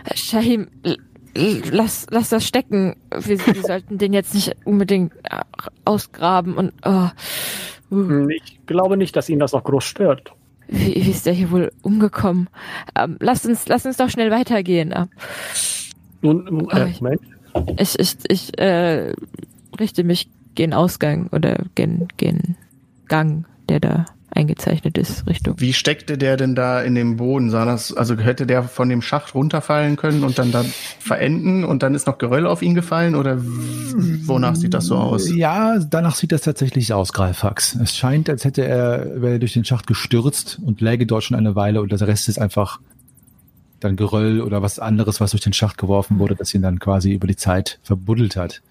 [0.05, 0.67] äh, Shahim,
[1.71, 2.95] lass, lass das stecken.
[3.11, 5.41] Wir, wir sollten den jetzt nicht unbedingt äh,
[5.85, 7.07] ausgraben und oh,
[7.91, 10.33] uh, Ich glaube nicht, dass ihn das noch groß stört.
[10.67, 12.49] wie, wie ist der hier wohl umgekommen?
[12.97, 14.93] Ähm, lass uns, lass uns doch schnell weitergehen.
[14.95, 15.07] Ähm,
[16.21, 17.21] Nun, Oh, äh, ich- Moment.
[17.77, 19.13] Ich, ich, ich äh,
[19.79, 22.55] richte mich gen Ausgang oder gen, gen
[23.09, 25.55] Gang, der da eingezeichnet ist, Richtung.
[25.59, 27.49] Wie steckte der denn da in dem Boden?
[27.49, 30.63] Sah das, also hätte der von dem Schacht runterfallen können und dann da
[30.99, 35.29] verenden und dann ist noch Geröll auf ihn gefallen oder wonach sieht das so aus?
[35.33, 37.75] Ja, danach sieht das tatsächlich aus, Greifax.
[37.75, 41.37] Es scheint, als hätte er, wäre er durch den Schacht gestürzt und läge dort schon
[41.37, 42.79] eine Weile und der Rest ist einfach
[43.79, 47.13] dann Geröll oder was anderes, was durch den Schacht geworfen wurde, das ihn dann quasi
[47.13, 48.61] über die Zeit verbuddelt hat.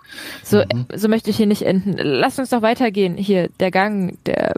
[0.44, 0.86] So, Mhm.
[0.94, 1.96] so möchte ich hier nicht enden.
[1.98, 3.16] Lass uns doch weitergehen.
[3.16, 4.54] Hier, der Gang, der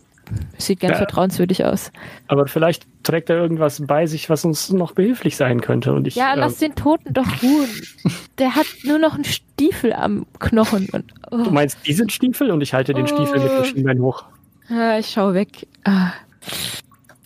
[0.59, 0.99] sieht ganz Ja.
[0.99, 1.93] vertrauenswürdig aus.
[2.29, 5.93] Aber vielleicht trägt er irgendwas bei sich, was uns noch behilflich sein könnte.
[5.93, 7.69] Und ich, Ja, äh, lass den Toten doch ruhen.
[8.39, 11.39] Der hat nur noch einen Stiefel am Knochen und oh.
[11.45, 12.51] Du meinst diesen Stiefel?
[12.51, 14.25] Und ich halte den Stiefel mit den Schienbein hoch.
[14.69, 15.67] Ah, ich schau weg.
[15.85, 16.13] Ah.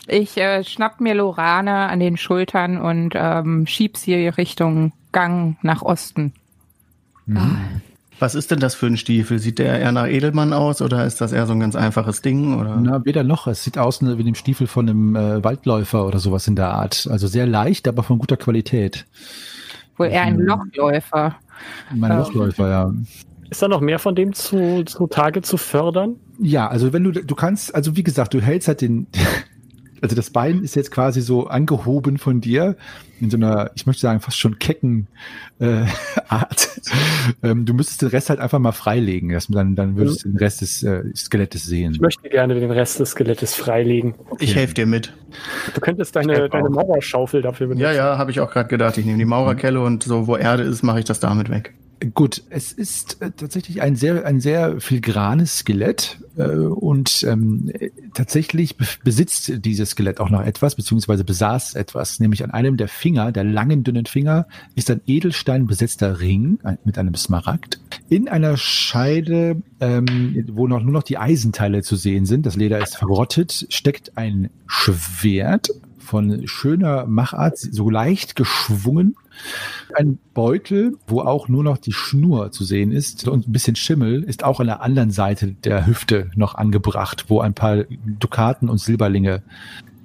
[0.09, 5.83] Ich äh, schnapp mir Lorane an den Schultern und ähm, schieb sie Richtung Gang nach
[5.83, 6.33] Osten.
[7.35, 7.57] Ah.
[8.19, 9.39] Was ist denn das für ein Stiefel?
[9.39, 12.59] Sieht der eher nach Edelmann aus oder ist das eher so ein ganz einfaches Ding?
[12.59, 12.77] Oder?
[12.81, 13.47] Na, weder noch.
[13.47, 17.07] Es sieht aus wie dem Stiefel von einem äh, Waldläufer oder sowas in der Art.
[17.11, 19.07] Also sehr leicht, aber von guter Qualität.
[19.99, 20.47] Wohl eher ein Mhm.
[20.47, 21.37] Lochläufer.
[21.95, 22.19] Mein Ja.
[22.21, 22.93] Lochläufer, ja.
[23.51, 26.17] Ist da noch mehr von dem zu, zu Tage zu fördern?
[26.39, 29.07] Ja, also wenn du, du kannst, also wie gesagt, du hältst halt den,
[30.03, 32.77] also das Bein ist jetzt quasi so angehoben von dir
[33.21, 35.07] in so einer, ich möchte sagen, fast schon kecken
[35.59, 35.85] äh,
[36.29, 36.69] Art.
[37.43, 40.29] ähm, du müsstest den Rest halt einfach mal freilegen, dass man dann, dann würdest du
[40.29, 41.97] den Rest des äh, Skelettes Ich sehen.
[42.01, 44.15] möchte gerne den Rest des Skelettes freilegen.
[44.39, 45.15] Ich helfe dir mit.
[45.75, 46.69] Du könntest Ich deine, deine.
[46.69, 47.83] Mauerschaufel dafür benutzen.
[47.85, 48.99] Ja, ja, habe ich auch gerade gedacht.
[48.99, 51.75] Ich nehme die Maurerkelle und so, wo Erde ist, mache ich das damit weg.
[52.13, 57.89] Gut, es ist äh, tatsächlich ein sehr, ein sehr filigranes Skelett äh, und ähm, äh,
[58.13, 62.89] tatsächlich be besitzt dieses Skelett auch noch etwas, beziehungsweise besaß etwas, nämlich an einem der
[62.89, 67.81] Finger, der langen, dünnen Finger, ist ein Edelstein besetzter Ring mit einem Smaragd.
[68.11, 72.79] In einer Scheide, ähm, wo noch, nur noch die Eisenteile zu sehen sind, das Leder
[72.79, 79.17] ist verrottet, steckt ein Schwert von schöner Machart, so leicht geschwungen
[79.95, 84.23] ein Beutel, wo auch nur noch die Schnur zu sehen ist und ein bisschen Schimmel,
[84.23, 87.85] ist auch an der anderen Seite der Hüfte noch angebracht, wo ein paar
[88.19, 89.43] Dukaten und Silberlinge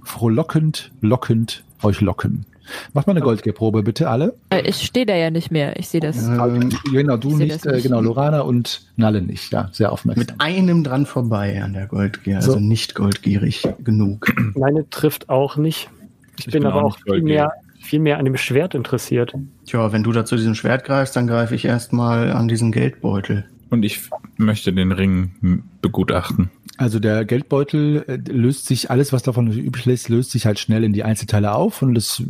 [0.04, 2.46] frohlockend, lockend euch locken.
[2.94, 4.36] Macht mal eine Goldgeprobe bitte alle.
[4.50, 5.78] Äh, Ich stehe da ja nicht mehr.
[5.78, 6.26] Ich sehe das.
[6.28, 7.84] Ähm, genau, du ich nicht, äh, nicht.
[7.84, 9.52] genau, Lorana und Nalle nicht.
[9.52, 10.22] Ja, sehr aufmerksam.
[10.26, 12.60] mit einem dran vorbei an der Goldgier, also So.
[12.60, 14.34] nicht goldgierig genug.
[14.56, 15.90] Meine trifft auch nicht.
[16.40, 17.52] Ich, bin, aber auch viel mehr,
[17.82, 19.34] viel mehr an dem Schwert interessiert.
[19.66, 23.46] Tja, wenn du da zu diesem Schwert greifst, dann greife ich erstmal an diesen Geldbeutel.
[23.70, 24.02] Und ich
[24.38, 26.50] möchte den Ring begutachten.
[26.78, 30.84] Also der Geldbeutel äh, löst sich, alles was davon übrig ist, löst sich halt schnell
[30.84, 32.24] in die Einzelteile auf und es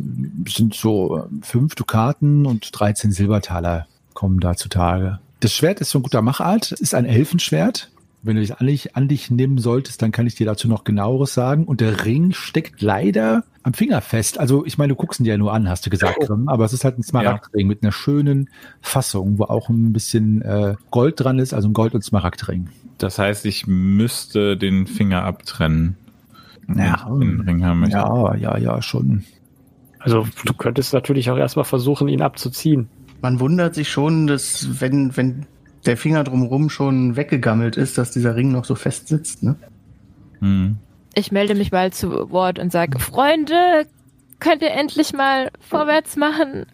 [0.46, 5.20] sind so äh, fünf Dukaten und 13 Silbertaler kommen da zutage.
[5.40, 7.90] Das Schwert ist von guter Machart, es ist ein Elfenschwert.
[8.22, 10.84] Wenn du dich an dich, an dich nehmen solltest, dann kann ich dir dazu noch
[10.84, 11.64] genaueres sagen.
[11.64, 14.38] Und der Ring steckt leider am Finger fest.
[14.38, 16.20] Also ich meine, du guckst ihn dir ja nur an, hast du gesagt.
[16.20, 18.48] Grimm, Aber es ist halt ein Smaragdring mit einer schönen
[18.80, 22.68] Fassung, wo auch ein bisschen äh, Gold dran ist, also ein Gold- und Smaragdring.
[22.98, 25.96] Das heißt, ich müsste den Finger abtrennen.
[26.76, 27.08] Ja.
[27.12, 27.96] ich den Ring haben möchte.
[27.96, 29.24] Ja, ja, ja, schon.
[29.98, 32.88] Also du könntest natürlich auch erstmal versuchen, ihn abzuziehen.
[33.20, 35.46] Man wundert sich schon, dass wenn, wenn
[35.86, 39.42] der Finger drumherum schon weggegammelt ist, dass dieser Ring noch so fest sitzt.
[39.42, 39.56] Ne?
[40.40, 40.76] Hm.
[41.14, 43.86] Ich melde mich mal zu Wort und sage, Freunde,
[44.38, 46.66] könnt ihr endlich mal vorwärts machen?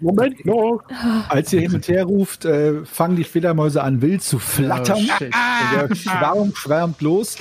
[0.00, 0.82] Moment noch.
[1.28, 5.08] Als ihr hin und her ruft, äh, fangen die Fledermäuse an, wild zu flattern.
[5.20, 5.24] Oh.
[5.88, 7.36] Der Schwarm schwärmt los.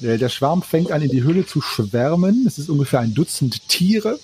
[0.00, 2.44] Der, der Schwarm fängt an, in die Höhle zu schwärmen.
[2.46, 4.18] Es ist ungefähr ein Dutzend Tiere.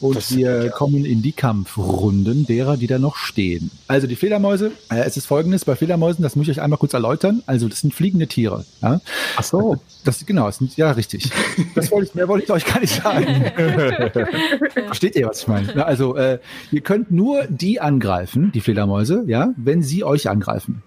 [0.00, 3.70] Und Das- wir kommen in die Kampfrunden derer, die da noch stehen.
[3.88, 6.92] Also die Fledermäuse, äh, es ist folgendes, bei Fledermäusen, das muss ich euch einmal kurz
[6.94, 7.42] erläutern.
[7.46, 8.64] Also das sind fliegende Tiere.
[8.80, 9.00] Ja?
[9.36, 9.76] Ach so.
[10.04, 11.30] Das, genau, es sind, ja, richtig.
[11.74, 13.44] Das wollte ich, mehr wollte ich euch gar nicht sagen.
[14.86, 15.84] Versteht ihr, was ich meine?
[15.84, 16.38] Also, äh,
[16.70, 20.82] ihr könnt nur die angreifen, die Fledermäuse, ja, wenn sie euch angreifen.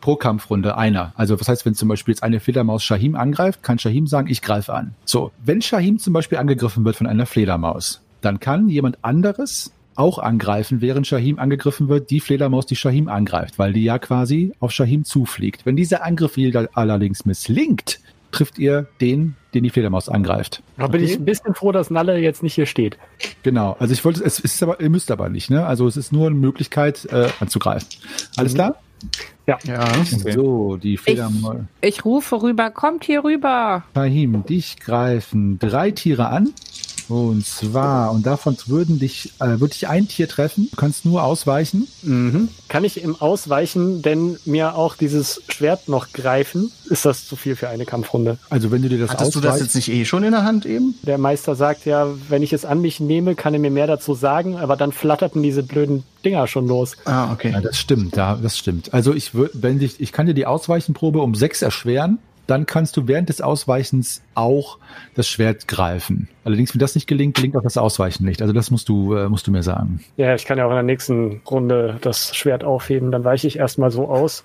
[0.00, 1.12] Pro Kampfrunde einer.
[1.16, 4.40] Also, was heißt, wenn zum Beispiel jetzt eine Fledermaus Shahim angreift, kann Shahim sagen, ich
[4.40, 4.94] greife an.
[5.04, 10.18] So, wenn Shahim zum Beispiel angegriffen wird von einer Fledermaus, dann kann jemand anderes auch
[10.18, 14.72] angreifen, während Shahim angegriffen wird, die Fledermaus, die Shahim angreift, weil die ja quasi auf
[14.72, 15.64] Shahim zufliegt.
[15.64, 16.36] Wenn dieser Angriff
[16.74, 17.98] allerdings misslingt,
[18.30, 20.62] trifft ihr den, den die Fledermaus angreift.
[20.76, 22.98] Da bin ich ein bisschen froh, dass Nalle jetzt nicht hier steht.
[23.42, 23.76] Genau.
[23.78, 25.64] Also ich wollte, es ist aber, ihr müsst aber nicht, ne?
[25.64, 27.88] Also es ist nur eine Möglichkeit äh, anzugreifen.
[28.36, 28.56] Alles Mhm.
[28.56, 28.76] klar?
[29.46, 29.58] Ja.
[30.04, 31.56] So, die Fledermaus.
[31.80, 33.84] Ich rufe rüber, kommt hier rüber.
[33.94, 36.50] Fahim, dich greifen drei Tiere an.
[37.08, 40.68] Und zwar, und davon würden dich, äh, würde dich ein Tier treffen.
[40.70, 41.86] Du kannst nur ausweichen.
[42.02, 42.48] Mhm.
[42.68, 46.72] Kann ich im Ausweichen denn mir auch dieses Schwert noch greifen?
[46.90, 48.38] Ist das zu viel für eine Kampfrunde?
[48.50, 50.66] Also wenn du dir das Hattest du das jetzt nicht eh schon in der Hand
[50.66, 50.94] eben?
[51.02, 54.14] Der Meister sagt ja, wenn ich es an mich nehme, kann er mir mehr dazu
[54.14, 56.96] sagen, aber dann flatterten diese blöden Dinger schon los.
[57.04, 57.52] Ah, okay.
[57.52, 58.92] Ja, das stimmt, ja, das stimmt.
[58.92, 62.96] Also ich würde, wenn dich, ich kann dir die Ausweichenprobe um sechs erschweren, dann kannst
[62.96, 64.78] du während des Ausweichens auch
[65.14, 66.28] das Schwert greifen.
[66.44, 68.40] Allerdings, wenn das nicht gelingt, gelingt auch das Ausweichen nicht.
[68.42, 70.00] Also das musst du, äh, musst du mir sagen.
[70.16, 73.10] Ja, ich kann ja auch in der nächsten Runde das Schwert aufheben.
[73.10, 74.44] Dann weiche ich erstmal so aus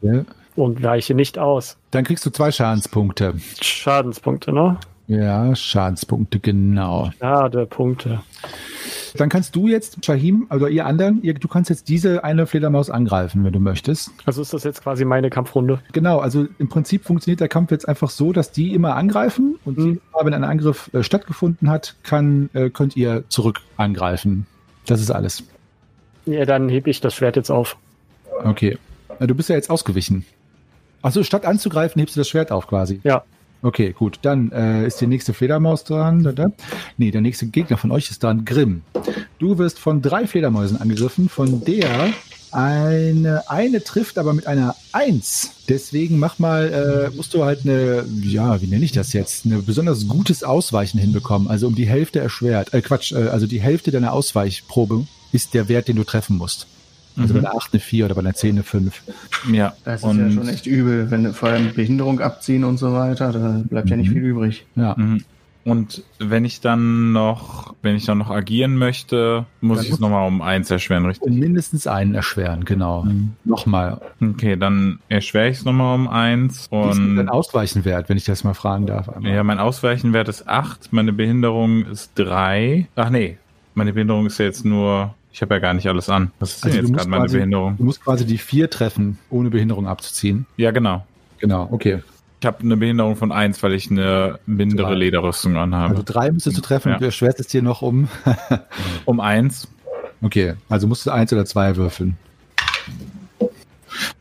[0.00, 0.24] Ja.
[0.56, 1.76] und weiche nicht aus.
[1.90, 3.34] Dann kriegst du zwei Schadenspunkte.
[3.60, 4.78] Schadenspunkte, ne?
[5.08, 7.10] Ja, Schadenspunkte, genau.
[7.18, 8.20] Schade, Punkte.
[9.16, 12.88] Dann kannst du jetzt, Shahim, also ihr anderen, ihr, du kannst jetzt diese eine Fledermaus
[12.88, 14.10] angreifen, wenn du möchtest.
[14.24, 15.80] Also ist das jetzt quasi meine Kampfrunde.
[15.92, 19.78] Genau, also im Prinzip funktioniert der Kampf jetzt einfach so, dass die immer angreifen und
[19.78, 20.00] Mhm.
[20.12, 24.46] Mal, wenn ein Angriff äh, stattgefunden hat, kann, äh, könnt ihr zurück angreifen.
[24.86, 25.44] Das ist alles.
[26.26, 27.76] Ja, dann hebe ich das Schwert jetzt auf.
[28.44, 28.78] Okay.
[29.18, 30.24] Na, du bist ja jetzt ausgewichen.
[31.02, 33.00] Achso, statt anzugreifen, hebst du das Schwert auf quasi.
[33.02, 33.24] Ja.
[33.62, 34.18] Okay, gut.
[34.22, 36.24] Dann äh, ist die nächste Fledermaus dran.
[36.24, 36.50] Da, da.
[36.98, 38.44] Nee, der nächste Gegner von euch ist dran.
[38.44, 38.82] Grimm.
[39.38, 42.12] Du wirst von drei Fledermäusen angegriffen, von der
[42.52, 45.52] eine, eine trifft aber mit einer Eins.
[45.68, 49.62] Deswegen mach mal, äh, musst du halt eine, ja, wie nenne ich das jetzt, eine
[49.62, 51.48] besonders gutes Ausweichen hinbekommen.
[51.48, 52.74] Also um die Hälfte erschwert.
[52.74, 56.66] Äh, Quatsch, äh, also die Hälfte deiner Ausweichprobe ist der Wert, den du treffen musst.
[57.16, 57.38] Also Mhm.
[57.38, 59.02] bei der 8 eine 4 oder bei der 10 eine 5.
[59.52, 59.72] Ja.
[59.84, 63.32] Das ist und, ja schon echt übel, wenn vor allem Behinderung abziehen und so weiter,
[63.32, 64.14] da bleibt ja nicht Mhm.
[64.14, 64.66] viel übrig.
[64.76, 64.94] Ja.
[64.96, 65.22] Mhm.
[65.64, 70.00] Und wenn ich dann noch, wenn ich dann noch agieren möchte, muss Dann ich es
[70.00, 71.30] nochmal um eins erschweren, richtig?
[71.30, 73.04] Um mindestens einen erschweren, genau.
[73.04, 73.34] Mhm.
[73.44, 74.00] Nochmal.
[74.20, 78.08] Okay, dann erschwere ich es nochmal um eins Wie ist denn dein und Ausweichen wert,
[78.08, 79.08] wenn ich das mal fragen darf?
[79.08, 79.32] einmal?
[79.34, 82.88] ja, mein Ausweichenwert ist acht, meine Behinderung ist drei.
[82.96, 83.38] Ach nee,
[83.74, 86.30] meine Behinderung ist ja jetzt nur, ich habe ja gar nicht alles an.
[86.40, 87.76] Was ist Also jetzt gerade meine quasi- Behinderung?
[87.78, 90.46] Du musst quasi die vier treffen, ohne Behinderung abzuziehen.
[90.56, 91.06] Ja, genau.
[91.38, 92.02] Genau, okay.
[92.40, 94.94] Ich habe eine Behinderung von eins, weil ich eine mindere Drei.
[94.96, 95.90] Lederrüstung anhabe.
[95.92, 96.98] Also drei müsstest du treffen, Ja.
[96.98, 98.08] du erschwerst es dir noch um.
[99.04, 99.68] um eins?
[100.22, 102.16] okay, also musst du eins oder zwei würfeln.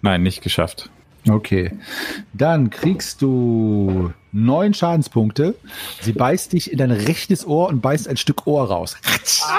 [0.01, 0.89] Nein, nicht geschafft.
[1.29, 1.71] Okay.
[2.33, 5.55] Dann kriegst du neun Schadenspunkte.
[6.01, 8.97] Sie beißt dich in dein rechtes Ohr und beißt ein Stück Ohr raus.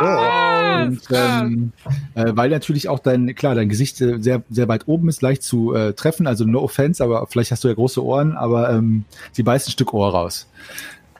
[0.00, 1.72] und, ähm,
[2.14, 5.42] äh, weil natürlich auch dein, klar, dein Gesicht äh, sehr, sehr weit oben ist, leicht
[5.42, 6.26] zu äh, treffen.
[6.26, 9.72] Also no offense, aber vielleicht hast du ja große Ohren, aber ähm, sie beißt ein
[9.72, 10.48] Stück Ohr raus.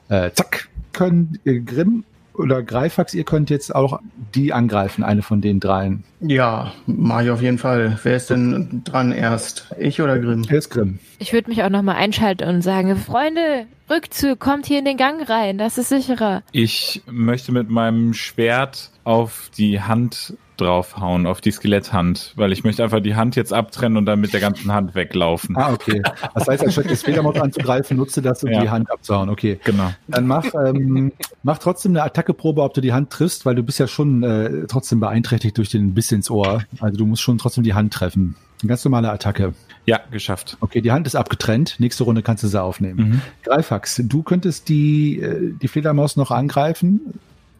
[0.09, 2.03] Äh, zack, können äh, Grimm
[2.33, 3.99] oder Greifax, ihr könnt jetzt auch
[4.33, 6.03] die angreifen, eine von den dreien.
[6.19, 7.99] Ja, mach ich auf jeden Fall.
[8.03, 9.67] Wer ist denn dran erst?
[9.79, 10.45] Ich oder Grimm?
[10.47, 10.99] Wer ist Grimm?
[11.19, 15.29] Ich würde mich auch nochmal einschalten und sagen, Freunde, Rückzug, kommt hier in den Gang
[15.29, 16.43] rein, das ist sicherer.
[16.51, 22.83] Ich möchte mit meinem Schwert auf die Hand draufhauen, auf die Skeletthand, weil ich möchte
[22.83, 25.55] einfach die Hand jetzt abtrennen und dann mit der ganzen Hand weglaufen.
[25.57, 26.01] Ah, okay.
[26.33, 28.61] Das heißt, anstatt des Fledermaus anzugreifen, nutze das, um Ja.
[28.61, 29.29] die Hand abzuhauen.
[29.29, 29.59] Okay.
[29.63, 29.91] Genau.
[30.07, 31.11] Dann mach, ähm,
[31.43, 34.67] mach trotzdem eine Attackeprobe, ob du die Hand triffst, weil du bist ja schon äh,
[34.67, 36.63] trotzdem beeinträchtigt durch den Biss ins Ohr.
[36.79, 38.35] Also du musst schon trotzdem die Hand treffen.
[38.61, 39.53] Eine ganz normale Attacke.
[39.85, 40.55] Ja, geschafft.
[40.61, 41.75] Okay, die Hand ist abgetrennt.
[41.79, 43.09] Nächste Runde kannst du sie aufnehmen.
[43.09, 43.21] Mhm.
[43.43, 47.01] Greifax, du könntest die, äh, die Fledermaus noch angreifen,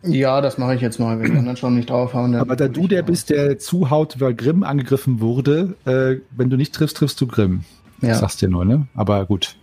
[0.04, 1.20] Ja, das mache ich jetzt mal.
[1.20, 4.34] Wenn die anderen schon nicht draufhauen, dann aber da du der bist, der zuhaut, weil
[4.34, 7.64] Grimm angegriffen wurde, äh, wenn du nicht triffst, triffst du Grimm.
[8.02, 8.10] Ja.
[8.10, 8.88] Das sagst du ja nur, ne?
[8.96, 9.56] Aber gut.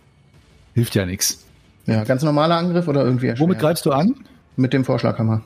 [0.74, 1.44] Hilft ja nichts.
[1.86, 3.48] ja, ganz normaler Angriff oder irgendwie erschwert?
[3.48, 4.14] Womit greifst du an?
[4.56, 5.42] Mit dem Vorschlaghammer.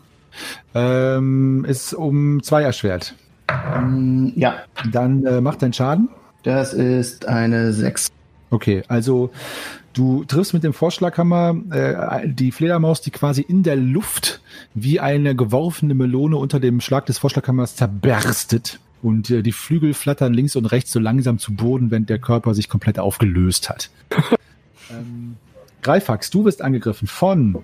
[0.74, 3.14] Ähm, ist um zwei erschwert.
[3.76, 4.54] Ähm, ja,
[4.92, 6.08] Dann äh, macht dein Schaden.
[6.44, 8.08] das ist eine 6.
[8.50, 9.30] Okay, also
[9.94, 14.40] du triffst mit dem Vorschlaghammer äh, die Fledermaus, die quasi in der Luft
[14.74, 18.80] wie eine geworfene Melone unter dem Schlag des Vorschlaghammers zerberstet.
[19.02, 22.54] Und äh, die Flügel flattern links und rechts so langsam zu Boden, wenn der Körper
[22.54, 23.90] sich komplett aufgelöst hat.
[24.90, 25.36] ähm,
[25.82, 27.62] Greifax, du wirst angegriffen von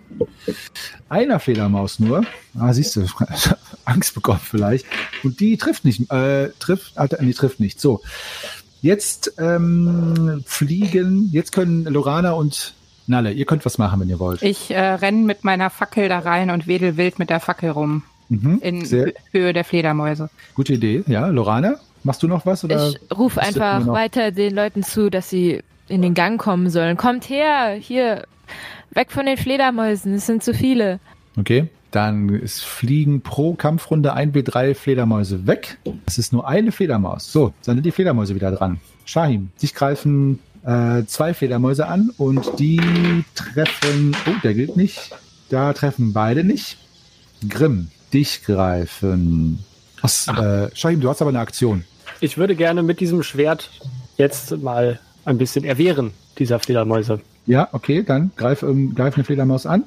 [1.09, 2.25] einer Fledermaus nur.
[2.55, 3.07] Ah, siehst du,
[3.87, 4.85] Angst bekommen vielleicht.
[5.25, 7.81] Und die trifft nicht, äh, trifft, Alter, nee, trifft nicht.
[7.81, 8.03] So.
[8.83, 12.75] Jetzt ähm, fliegen, jetzt können Lorana und
[13.07, 14.43] Nalle, ihr könnt was machen, wenn ihr wollt.
[14.43, 18.05] Ich äh, renne mit meiner Fackel da rein und wedel wild mit der Fackel rum.
[18.29, 20.31] Mhm, In sehr Hö- Höhe der Fledermäuse.
[20.55, 21.03] gute Idee.
[21.09, 21.75] Ja, Lorana,
[22.05, 22.63] machst du noch was?
[22.65, 22.89] Oder?
[22.91, 26.97] Ich rufe einfach weiter den Leuten zu, dass sie in den Gang kommen sollen.
[26.97, 28.25] Kommt her, hier,
[28.93, 31.01] weg von den Fledermäusen, es sind zu viele.
[31.37, 31.69] Okay.
[31.91, 35.79] Dann ist fliegen pro Kampfrunde 1W3 Fledermäuse weg.
[36.07, 37.33] Es ist nur eine Fledermaus.
[37.33, 38.81] So, dann sind die Fledermäuse wieder dran.
[39.05, 44.17] Shahim, dich greifen äh, zwei Fledermäuse an und die treffen.
[44.27, 45.11] Oh, der gilt nicht.
[45.49, 46.79] Da treffen beide nicht.
[47.49, 49.65] Grimm, dich greifen.
[50.01, 51.85] Was, äh, Shahim, du hast aber eine Aktion.
[52.21, 53.71] Ich würde gerne mit diesem Schwert
[54.17, 57.21] jetzt mal ein bisschen erwehren, dieser Fledermäuse.
[57.51, 59.83] Ja, okay, dann greif, ähm, greif eine Fledermaus an.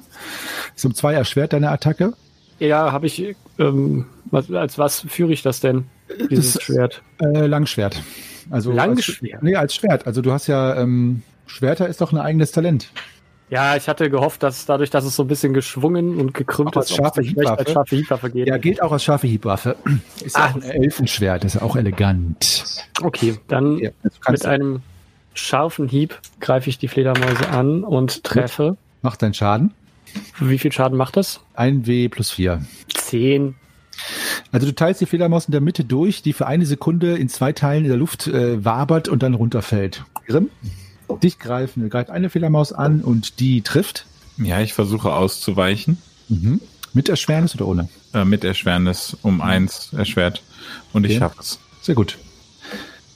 [0.76, 2.12] Ist um zwei erschwert deine Attacke.
[2.58, 5.86] Ja, habe ich, ähm, was, als was führe ich das denn,
[6.30, 7.02] dieses Das- Schwert?
[7.22, 8.02] Äh, Langschwert.
[8.50, 9.34] Also Langschwert?
[9.34, 10.06] Als, nee, als Schwert.
[10.06, 12.90] Also du hast ja, ähm, Schwerter ist doch ein eigenes Talent.
[13.48, 16.94] Ja, ich hatte gehofft, dass dadurch, dass es so ein bisschen geschwungen und gekrümmt ist,
[16.94, 17.72] scharfe vielleicht als Hiebwaffe?
[17.72, 18.48] scharfe Hiebwaffe geht.
[18.48, 19.76] Ja, gilt auch als scharfe Hiebwaffe.
[20.22, 20.50] Ist ja Ah.
[20.50, 22.64] auch ein Elfenschwert, ist auch elegant.
[23.02, 23.90] Okay, dann Ja,
[24.30, 24.82] mit einem
[25.34, 28.76] scharfen Hieb greife ich die Fledermäuse an und treffe.
[29.02, 29.72] mach deinen Schaden.
[30.40, 31.40] Wie viel Schaden macht das?
[31.54, 32.64] Ein W plus vier.
[32.94, 33.54] Zehn.
[34.52, 37.52] Also du teilst die Fledermaus in der Mitte durch, die für eine Sekunde in zwei
[37.52, 40.04] Teilen in der Luft äh, wabert und dann runterfällt.
[40.26, 40.50] Grimm,
[41.22, 44.06] dich greifen, greift eine Fledermaus an und die trifft.
[44.38, 45.98] Ja, ich versuche auszuweichen.
[46.28, 46.60] Mhm.
[46.92, 47.88] Mit Erschwernis oder ohne?
[48.12, 50.42] Äh, mit Erschwernis um eins erschwert.
[50.92, 51.18] Und ich Okay.
[51.20, 51.58] schaffe es.
[51.82, 52.18] Sehr gut.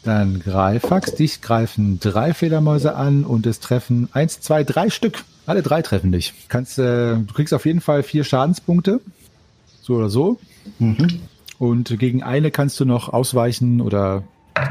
[0.08, 5.22] Dann Greifax, dich greifen drei Fledermäuse an und es treffen eins, zwei, drei Stück.
[5.44, 6.32] Alle drei treffen dich.
[6.48, 9.02] Kannst, äh, du kriegst auf jeden Fall vier Schadenspunkte.
[9.82, 10.40] So oder so.
[10.78, 11.20] Mhm.
[11.58, 14.22] Und gegen eine kannst du noch ausweichen oder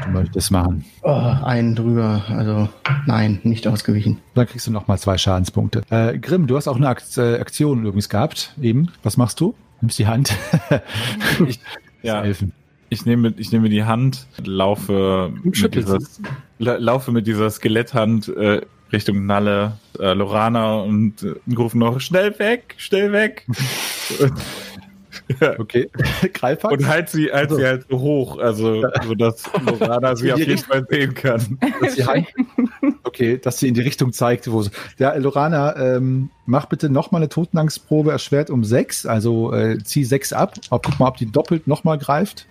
[0.04, 0.84] du möchtest machen.
[1.02, 2.24] Oh, einen drüber.
[2.30, 2.68] Also
[3.06, 4.18] nein, nicht ausgewichen.
[4.34, 5.82] Dann kriegst du noch mal zwei Schadenspunkte.
[5.88, 8.54] Äh, Grimm, du hast auch eine Akt äh, Aktion übrigens gehabt.
[8.60, 8.90] Eben.
[9.04, 9.54] Was machst du?
[9.82, 10.34] Nimmst die Hand.
[11.46, 11.60] ich,
[12.02, 12.52] Ja, helfen.
[12.90, 15.98] Ich nehme, ich nehme die Hand, laufe mit dieser,
[16.58, 18.62] la- laufe mit dieser Skeletthand äh,
[18.92, 23.46] Richtung Nalle, äh, Lorana und äh, rufen noch schnell weg, schnell weg.
[25.58, 25.90] Okay.
[26.32, 26.72] Greifax.
[26.74, 30.56] und halt sie, halt sie halt so hoch, also so dass Lorana sie auf jeden
[30.56, 31.58] Fall sehen kann.
[31.82, 32.26] dass Hand,
[33.04, 34.70] okay, dass sie in die Richtung zeigt, wo sie.
[34.98, 40.32] Ja, Lorana, ähm, mach bitte nochmal eine Totenangstprobe erschwert um sechs, also äh, zieh sechs
[40.32, 40.54] ab.
[40.70, 42.46] Ob, guck mal, ob die doppelt nochmal greift.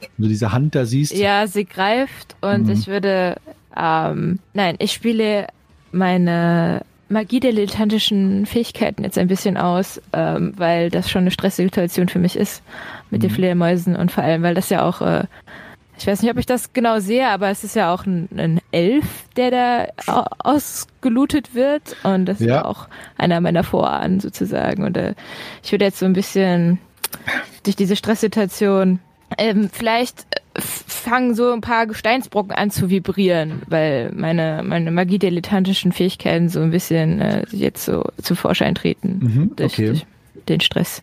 [0.00, 1.14] Wenn du diese Hand da siehst.
[1.14, 2.70] Ja, sie greift und Mhm.
[2.72, 3.36] ich würde,
[3.76, 5.46] ähm, nein, ich spiele
[5.92, 12.36] meine magiedilettantischen Fähigkeiten jetzt ein bisschen aus, ähm, weil das schon eine Stresssituation für mich
[12.36, 12.62] ist
[13.10, 13.34] mit den Mhm.
[13.34, 15.24] Fledermäusen und vor allem, weil das ja auch, äh,
[15.98, 18.60] ich weiß nicht, ob ich das genau sehe, aber es ist ja auch ein, ein
[18.70, 19.04] Elf,
[19.36, 22.54] der da au- ausgelootet wird und das ist Ja.
[22.56, 22.88] ja auch
[23.18, 25.14] einer meiner Vorahnen sozusagen und äh,
[25.64, 26.78] ich würde jetzt so ein bisschen
[27.64, 29.00] durch diese Stresssituation
[29.40, 35.92] ähm, vielleicht äh, fangen so ein paar Gesteinsbrocken an zu vibrieren, weil meine, meine magiedilettantischen
[35.92, 39.86] Fähigkeiten so ein bisschen äh, jetzt so zu Vorschein treten Mhm, durch, okay.
[39.86, 40.06] durch
[40.48, 41.02] den Stress.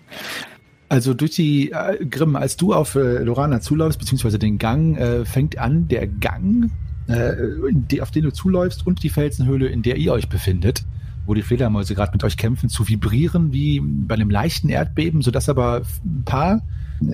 [0.88, 5.26] Also durch die äh, Grimm, als du auf äh, Lorana zuläufst, beziehungsweise den Gang, äh,
[5.26, 6.70] fängt an der Gang,
[7.08, 7.34] äh,
[7.72, 10.86] die, auf den du zuläufst und die Felsenhöhle, in der ihr euch befindet,
[11.26, 15.50] wo die Fledermäuse gerade mit euch kämpfen, zu vibrieren wie bei einem leichten Erdbeben, sodass
[15.50, 16.62] aber ein paar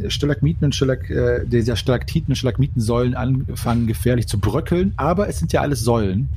[0.08, 5.54] Stalagmiten und Stalag, äh, dieser Stalaktiten und Stalagmitensäulen anfangen gefährlich zu bröckeln, aber es sind
[5.54, 6.30] ja alles Säulen.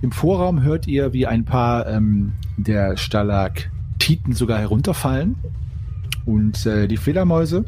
[0.00, 5.36] Im Vorraum hört ihr, wie ein paar ähm, der Stalaktiten sogar herunterfallen.
[6.24, 7.64] Und äh, die Fledermäuse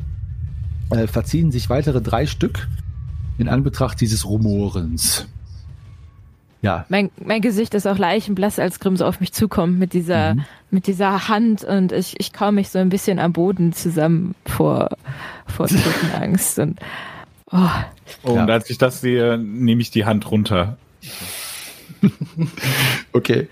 [0.91, 2.69] äh, verziehen sich weitere drei Stück
[3.39, 5.27] in Anbetracht dieses Rumorens.
[6.63, 10.35] Ja, Mein, mein Gesicht ist auch leichenblass, als Grimm so auf mich zukommt mit dieser,
[10.35, 10.45] Mhm.
[10.71, 14.91] mit dieser Hand und ich, ich kaume mich so ein bisschen am Boden zusammen vor,
[15.47, 16.79] vor Totenangst und
[17.51, 17.57] oh,
[18.23, 18.45] Und Ja.
[18.47, 20.77] als ich das sehe, nehme ich die Hand runter.
[23.13, 23.49] okay.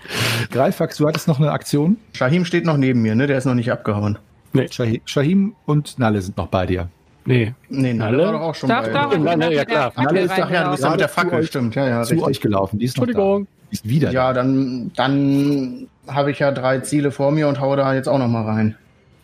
[0.51, 1.97] Greifax, du hattest noch eine Aktion.
[2.13, 3.27] Shahim steht noch neben mir, ne?
[3.27, 4.17] Der ist noch nicht abgehauen.
[4.53, 6.89] Shahi- Shahim und Nalle sind noch bei dir.
[7.29, 7.53] Nee.
[7.69, 8.25] Nee, Nalle Nalle?
[8.25, 8.89] war doch auch schon Doch, bei.
[8.89, 9.13] doch.
[9.25, 9.91] Ja, ne, ja, klar.
[9.91, 11.75] Fackel Nalle ist doch, ja, du bist ja mit der Fackel, zu- stimmt.
[11.75, 12.27] Ja, ja, Zu richtig.
[12.27, 12.79] euch gelaufen.
[12.79, 13.45] Die ist noch Entschuldigung.
[13.45, 13.51] da.
[13.69, 17.77] Die ist wieder Ja, dann, dann habe ich ja drei Ziele vor mir und haue
[17.77, 18.75] da jetzt auch noch mal rein.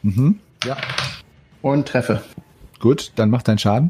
[0.04, 0.38] Mhm.
[0.66, 0.78] Ja.
[1.64, 2.22] Und treffe.
[2.80, 3.90] Gut, dann mach deinen Schaden.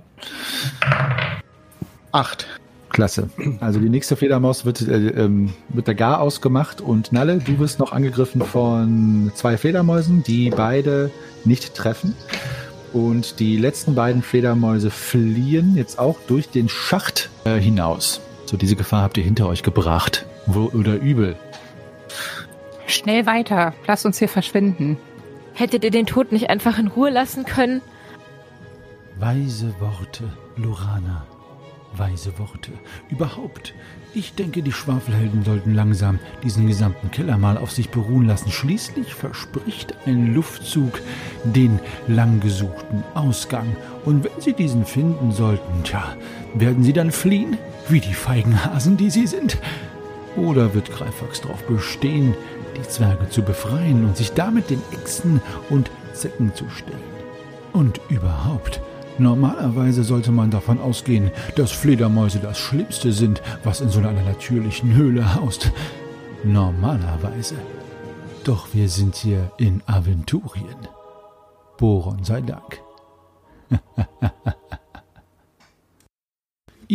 [2.11, 2.47] Acht.
[2.89, 3.29] Klasse.
[3.59, 7.77] Also die nächste Fledermaus wird, äh, ähm, wird der Gar ausgemacht und Nalle, du wirst
[7.79, 11.11] noch angegriffen von zwei Fledermäusen, die beide
[11.43, 12.15] nicht treffen.
[12.95, 18.21] Und die letzten beiden Fledermäuse fliehen jetzt auch durch den Schacht äh, hinaus.
[18.45, 20.25] So, diese Gefahr habt ihr hinter euch gebracht.
[20.45, 21.35] Wo, oder übel.
[22.87, 23.73] Schnell weiter.
[23.85, 24.95] Lass uns hier verschwinden.
[25.55, 27.81] hättet ihr den Tod nicht einfach in Ruhe lassen können?
[29.19, 30.23] Weise Worte,
[30.55, 31.25] Lorana.
[31.97, 32.71] weise Worte.
[33.09, 33.73] Überhaupt,
[34.15, 38.49] ich denke, die Schwafelhelden sollten langsam diesen gesamten Keller mal auf sich beruhen lassen.
[38.51, 41.01] Schließlich verspricht ein Luftzug
[41.43, 43.75] den langgesuchten Ausgang.
[44.05, 46.15] Und wenn sie diesen finden sollten, tja,
[46.53, 47.57] werden sie dann fliehen,
[47.89, 49.57] wie die feigen Hasen, die sie sind?
[50.37, 52.33] Oder wird Greifax darauf bestehen,
[52.77, 56.99] die Zwerge zu befreien und sich damit den Echsen und Zecken zu stellen?
[57.73, 58.81] Und überhaupt,
[59.17, 64.93] Normalerweise sollte man davon ausgehen, dass Fledermäuse das Schlimmste sind, was in so einer natürlichen
[64.93, 65.71] Höhle haust.
[66.43, 67.55] Normalerweise.
[68.43, 70.87] Doch wir sind hier in Aventurien.
[71.77, 72.81] Boron sei Dank.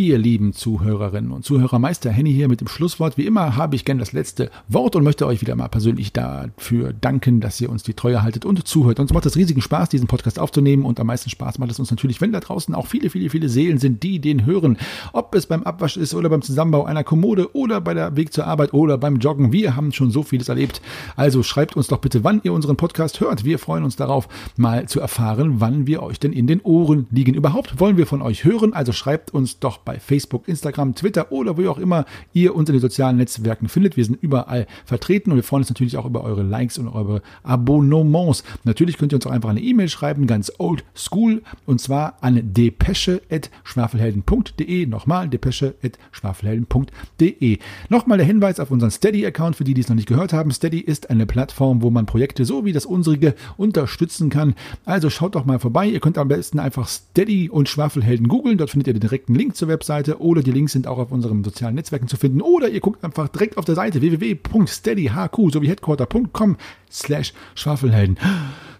[0.01, 3.19] Ihr lieben Zuhörerinnen und Zuhörer, Meister Henny hier mit dem Schlusswort.
[3.19, 6.91] Wie immer habe ich gern das letzte Wort und möchte euch wieder mal persönlich dafür
[6.91, 8.99] danken, dass ihr uns die Treue haltet und zuhört.
[8.99, 11.91] Uns macht es riesigen Spaß, diesen Podcast aufzunehmen und am meisten Spaß macht es uns
[11.91, 14.79] natürlich, wenn da draußen auch viele, viele, viele Seelen sind, die den hören.
[15.13, 18.47] Ob es beim Abwasch ist oder beim Zusammenbau einer Kommode oder bei der Weg zur
[18.47, 19.51] Arbeit oder beim Joggen.
[19.51, 20.81] Wir haben schon so vieles erlebt.
[21.15, 23.45] Also schreibt uns doch bitte, wann ihr unseren Podcast hört.
[23.45, 24.27] Wir freuen uns darauf,
[24.57, 27.35] mal zu erfahren, wann wir euch denn in den Ohren liegen.
[27.35, 31.55] Überhaupt wollen wir von euch hören, also schreibt uns doch bei Facebook, Instagram, Twitter oder
[31.57, 33.97] wo auch immer ihr uns in den sozialen Netzwerken findet.
[33.97, 37.23] Wir sind überall vertreten und wir freuen uns natürlich auch über eure Likes und eure
[37.43, 38.43] Abonnements.
[38.63, 42.53] Natürlich könnt ihr uns auch einfach eine E-Mail schreiben, ganz old school, und zwar an
[42.53, 44.85] depesche.schwafelhelden.de.
[44.85, 47.57] Nochmal, depesche.schwafelhelden.de.
[47.89, 50.51] Nochmal der Hinweis auf unseren Steady-Account für die, die es noch nicht gehört haben.
[50.51, 53.11] Steady ist eine Plattform, wo man Projekte so wie das unsere
[53.57, 54.55] unterstützen kann.
[54.85, 55.87] Also schaut doch mal vorbei.
[55.87, 58.57] Ihr könnt am besten einfach Steady und Schwafelhelden googeln.
[58.57, 61.43] Dort findet ihr den direkten Link zur Webseite oder die Links sind auch auf unseren
[61.43, 62.41] sozialen Netzwerken zu finden.
[62.41, 66.57] Oder ihr guckt einfach direkt auf der Seite www.steadyhq sowie headquarter.com
[66.91, 68.17] slash Schwafelhelden.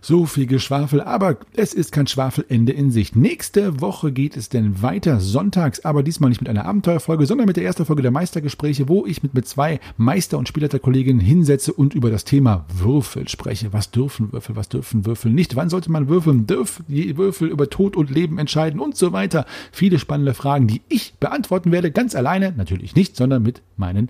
[0.03, 3.15] So viel Geschwafel, aber es ist kein Schwafelende in Sicht.
[3.15, 7.55] Nächste Woche geht es denn weiter, sonntags, aber diesmal nicht mit einer Abenteuerfolge, sondern mit
[7.55, 11.93] der ersten Folge der Meistergespräche, wo ich mit, mit zwei Meister- und Spielleiterkolleginnen hinsetze und
[11.93, 13.73] über das Thema Würfel spreche.
[13.73, 15.55] Was dürfen Würfel, was dürfen Würfel nicht?
[15.55, 16.47] Wann sollte man würfeln?
[16.47, 19.45] Dürfen die Würfel über Tod und Leben entscheiden und so weiter?
[19.71, 24.09] Viele spannende Fragen, die ich beantworten werde, ganz alleine, natürlich nicht, sondern mit meinen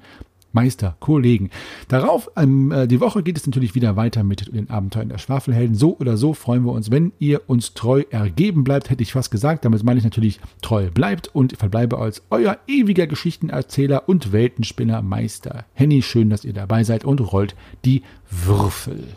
[0.54, 1.50] Meister, Kollegen.
[1.88, 5.76] Darauf, ähm, äh, die Woche geht es natürlich wieder weiter mit den Abenteuern der Schwafelhelden.
[5.76, 9.32] So oder so freuen wir uns, wenn ihr uns treu ergeben bleibt, hätte ich fast
[9.32, 9.66] gesagt.
[9.66, 15.66] Damit meine ich natürlich treu bleibt und verbleibe als euer ewiger Geschichtenerzähler und Weltenspinner Meister
[15.74, 16.02] Henny.
[16.02, 19.08] Schön, dass ihr dabei seid und rollt die Würfel.